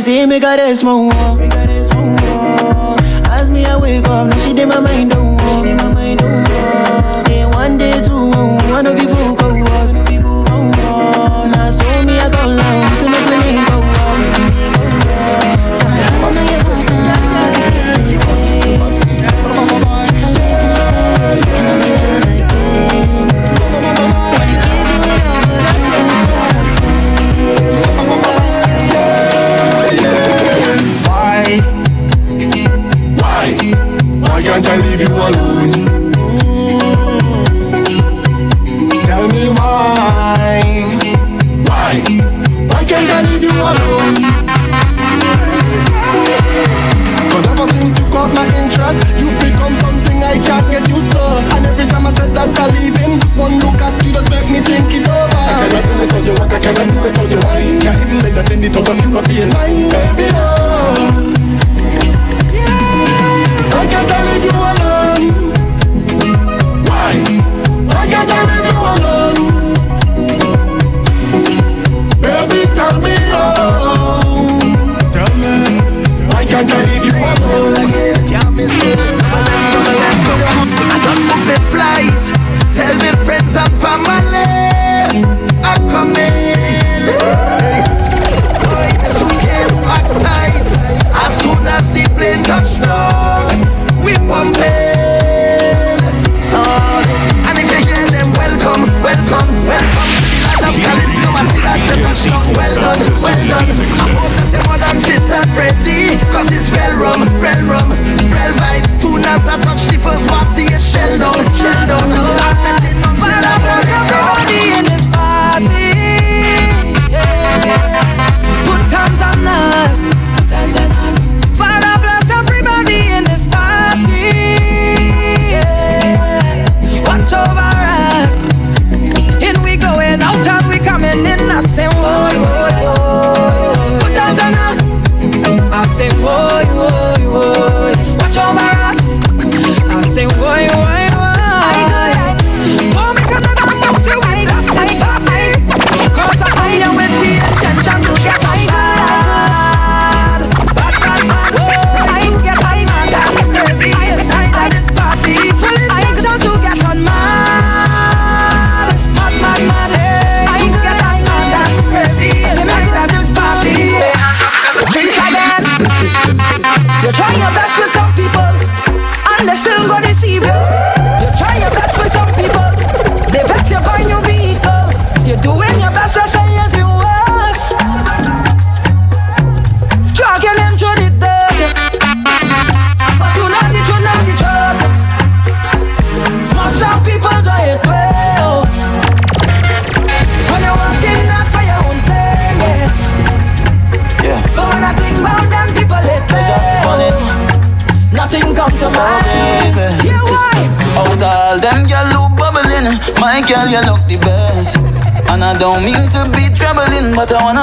[0.02, 1.27] crazy, make her this one.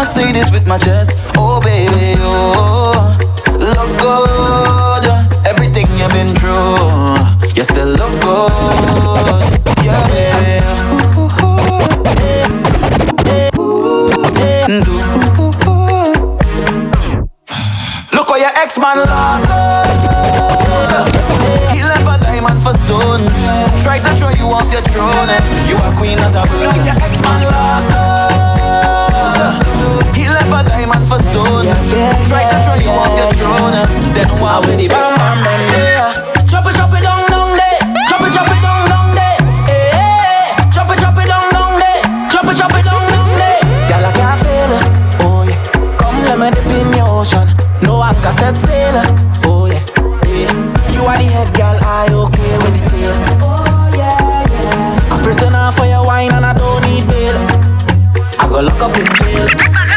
[0.05, 1.17] say this with my chest.
[47.25, 47.47] motion.
[47.81, 49.01] No anchor set sail.
[49.45, 49.83] Oh yeah,
[50.27, 50.93] yeah.
[50.93, 53.15] You are the head girl, I okay with the tail.
[53.41, 55.13] Oh yeah, yeah.
[55.13, 57.35] I'm prisoner for your wine and I don't need bail.
[58.39, 59.94] I go lock up in jail.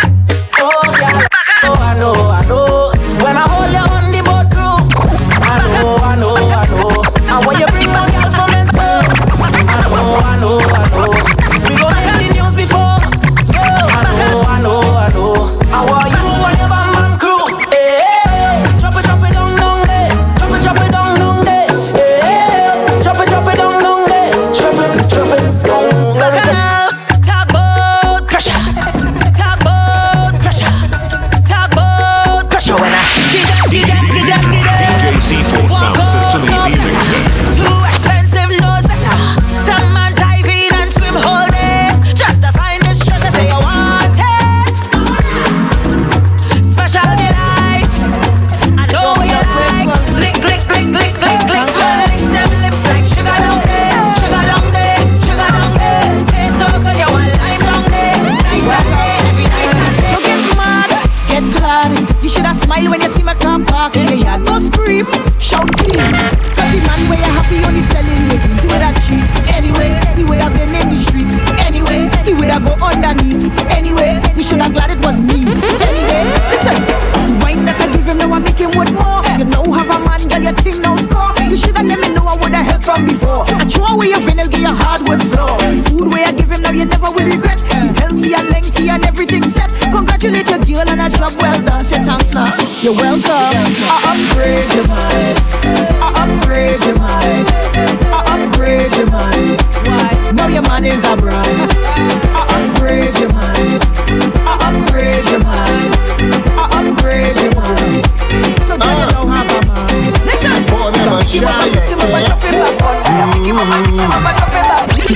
[111.29, 112.41] fix him up,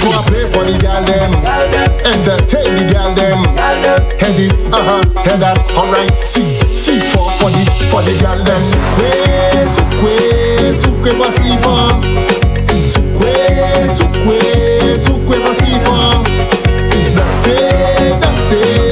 [0.03, 1.33] Go and play for the gal them,
[2.05, 3.45] entertain the gal them.
[4.19, 6.11] Head this, uh huh, head that, alright.
[6.27, 8.63] See, see for for the for the gal them.
[8.63, 9.13] Sukwe,
[9.73, 10.15] sukwe,
[10.81, 12.03] sukwe voici fort.
[12.93, 13.33] Sukwe,
[13.97, 14.39] sukwe,
[15.01, 16.29] sukwe voici fort.
[17.17, 18.92] Danser, danser.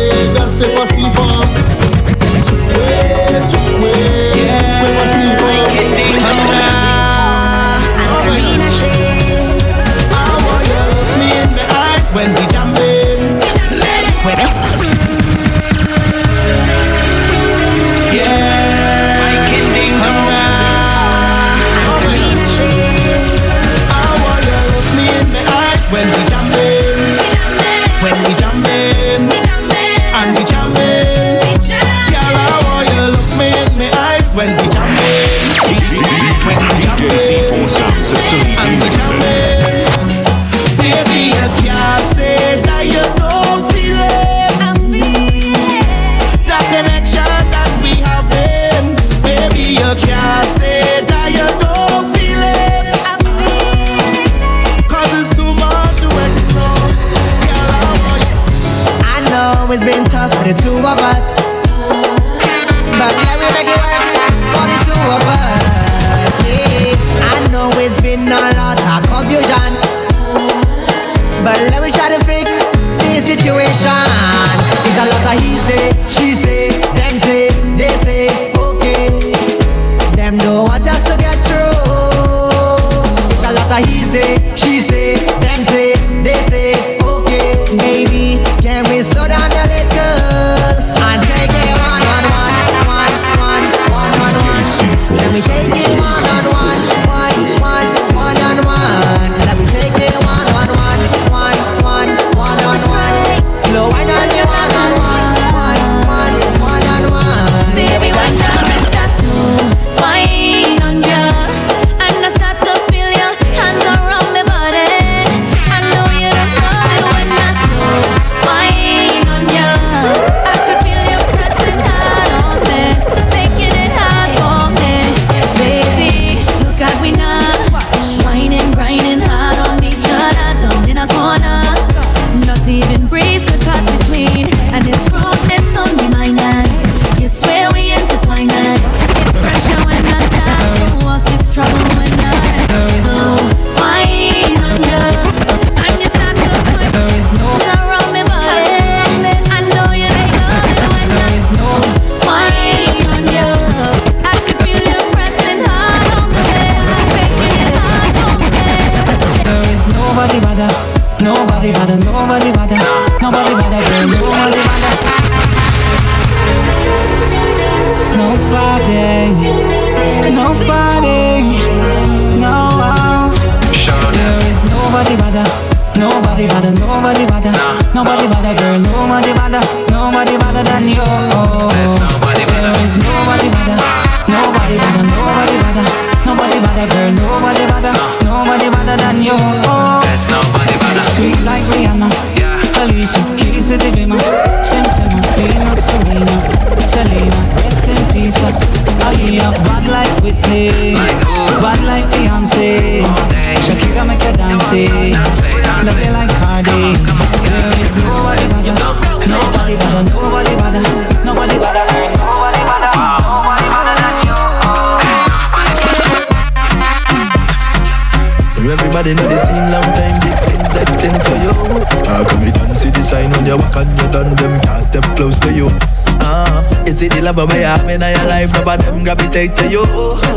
[227.03, 228.53] It the love where you have in your life?
[228.53, 229.89] None of them gravitate to you.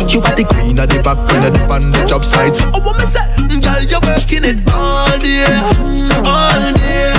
[0.08, 2.56] You are the queen of the back when you dip on the job site.
[2.72, 3.20] Oh, what me say?
[3.60, 5.44] Girl, you're working it all day,
[6.24, 7.12] all day,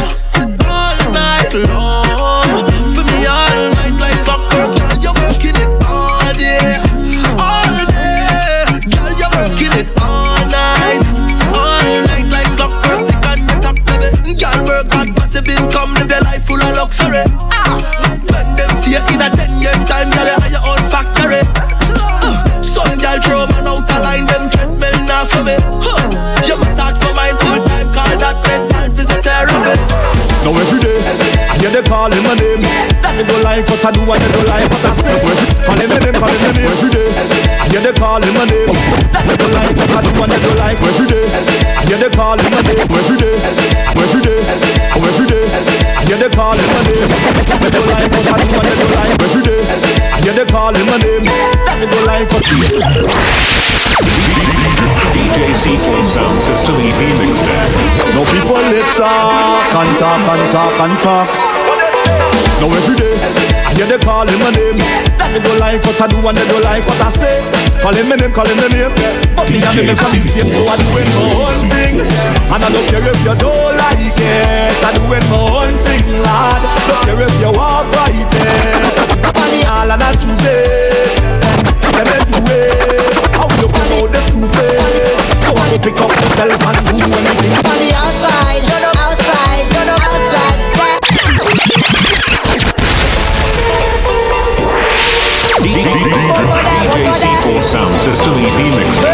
[0.65, 2.73] all night long.
[2.97, 4.81] For me, all night like clockwork.
[4.81, 6.81] Girl, you're working it all day,
[7.37, 8.65] all day.
[8.97, 11.05] Girl, you're working it all night,
[11.53, 13.13] all night like clockwork.
[13.13, 14.41] The baby.
[14.41, 17.29] Girl, work hard, passive income, live your life full of luxury.
[18.95, 21.43] You in a ten years time, girl, you have your own factory.
[22.23, 25.59] Uh, some girl throw man out a line, them treadmill now for me.
[25.83, 26.07] Huh.
[26.47, 29.75] You must start for mine full time, call that mental physiotherapy.
[30.47, 31.03] Now every day,
[31.51, 32.63] I hear they calling my name.
[33.03, 35.19] That they don't like what I do and they don't like what I say.
[35.67, 37.11] Calling my name, calling my name every day.
[37.59, 38.71] I hear they calling my name.
[39.11, 41.27] That they don't like what I do and they don't like every day.
[41.75, 43.35] I hear they calling my name every day,
[46.35, 47.09] calling my name.
[47.63, 49.63] They don't like what I do and they don't like every day.
[50.13, 51.23] I hear they calling my name.
[51.23, 52.43] They don't like what
[55.15, 58.15] DJ C4 Sound System EP mixtape.
[58.15, 61.74] No people let talk and talk and talk and talk.
[62.61, 63.17] Now every day,
[63.67, 64.79] I hear they calling my name.
[65.19, 67.41] That they don't like what I do and they don't like what I say.
[67.83, 68.93] Calling my name, calling my name.
[69.37, 71.95] But me and them is the same, so I doing my own thing.
[72.01, 74.81] And I don't care if you don't like it.
[74.81, 76.61] I doing my own thing, lad.
[76.89, 79.21] Don't care if you want fight it.
[79.21, 81.21] Somebody all and I choose it.
[81.99, 83.13] Let me do it.
[83.37, 85.21] How you come out the school face?
[85.45, 87.53] So I go pick up myself and do anything.
[87.69, 88.94] On the outside, no, no, outside,
[97.45, 99.14] Sound System EP mixtape.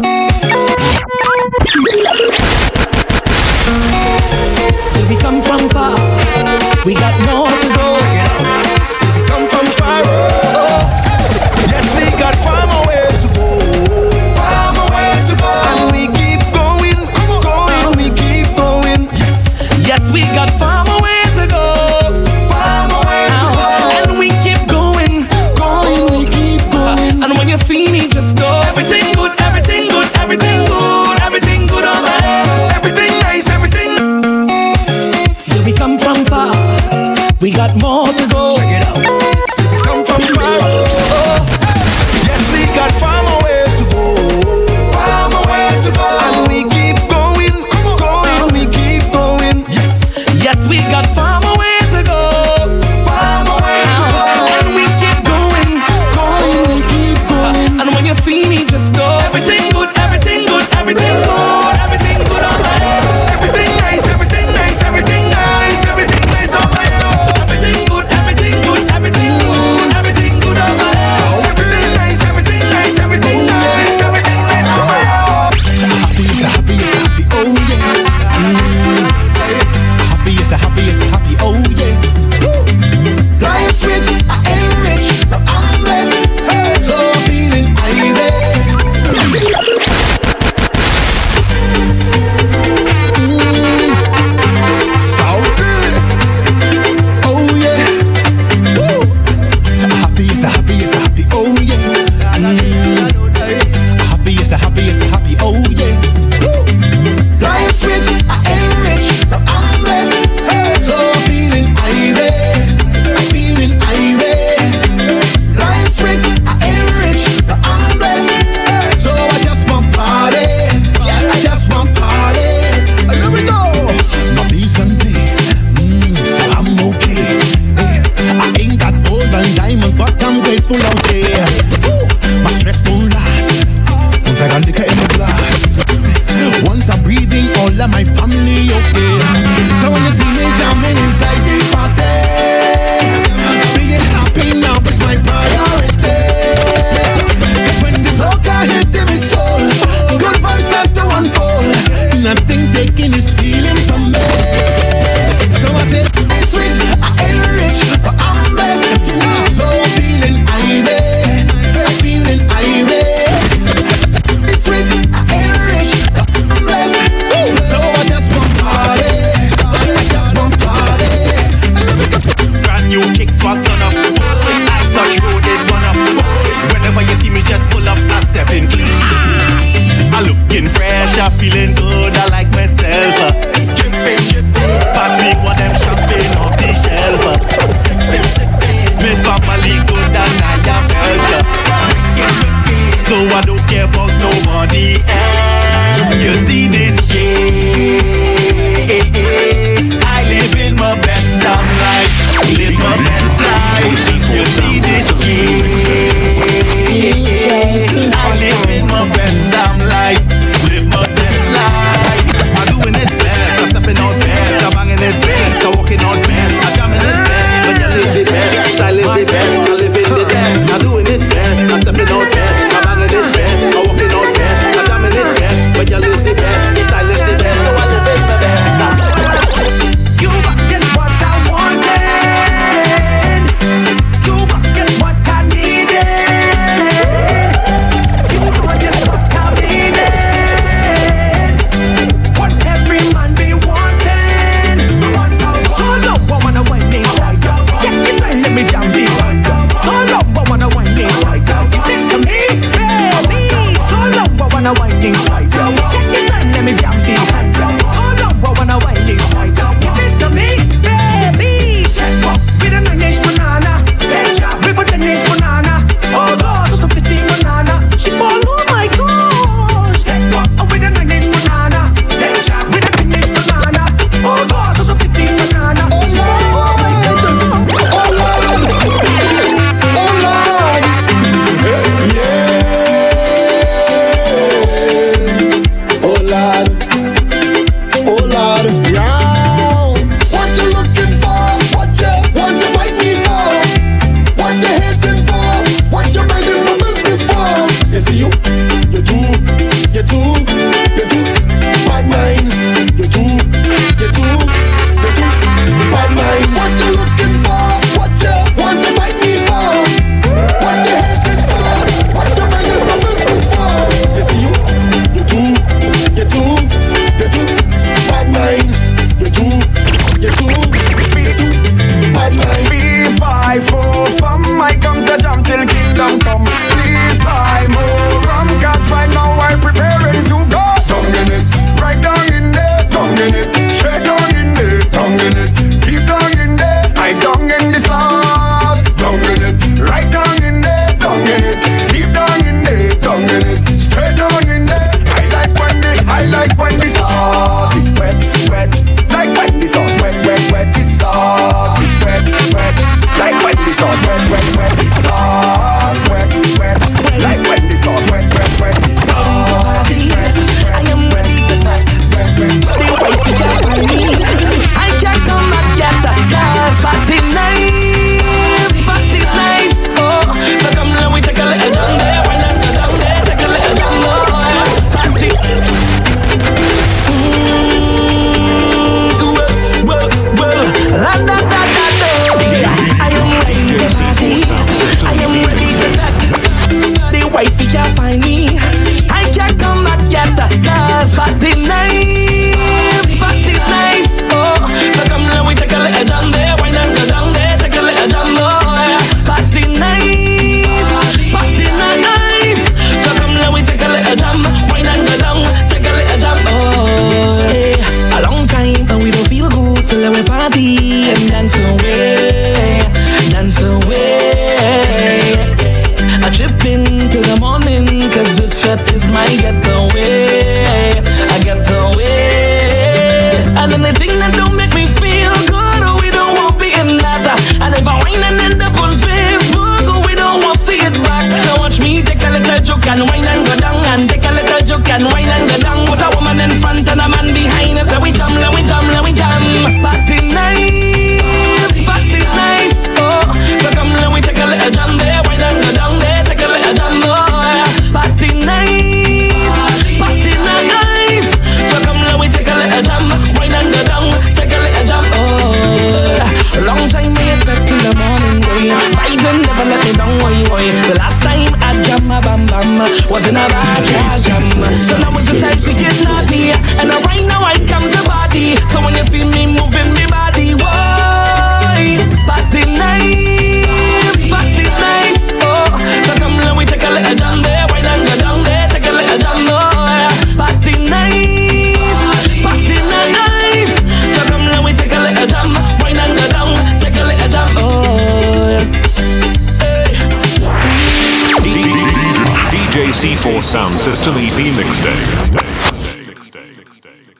[0.00, 0.27] We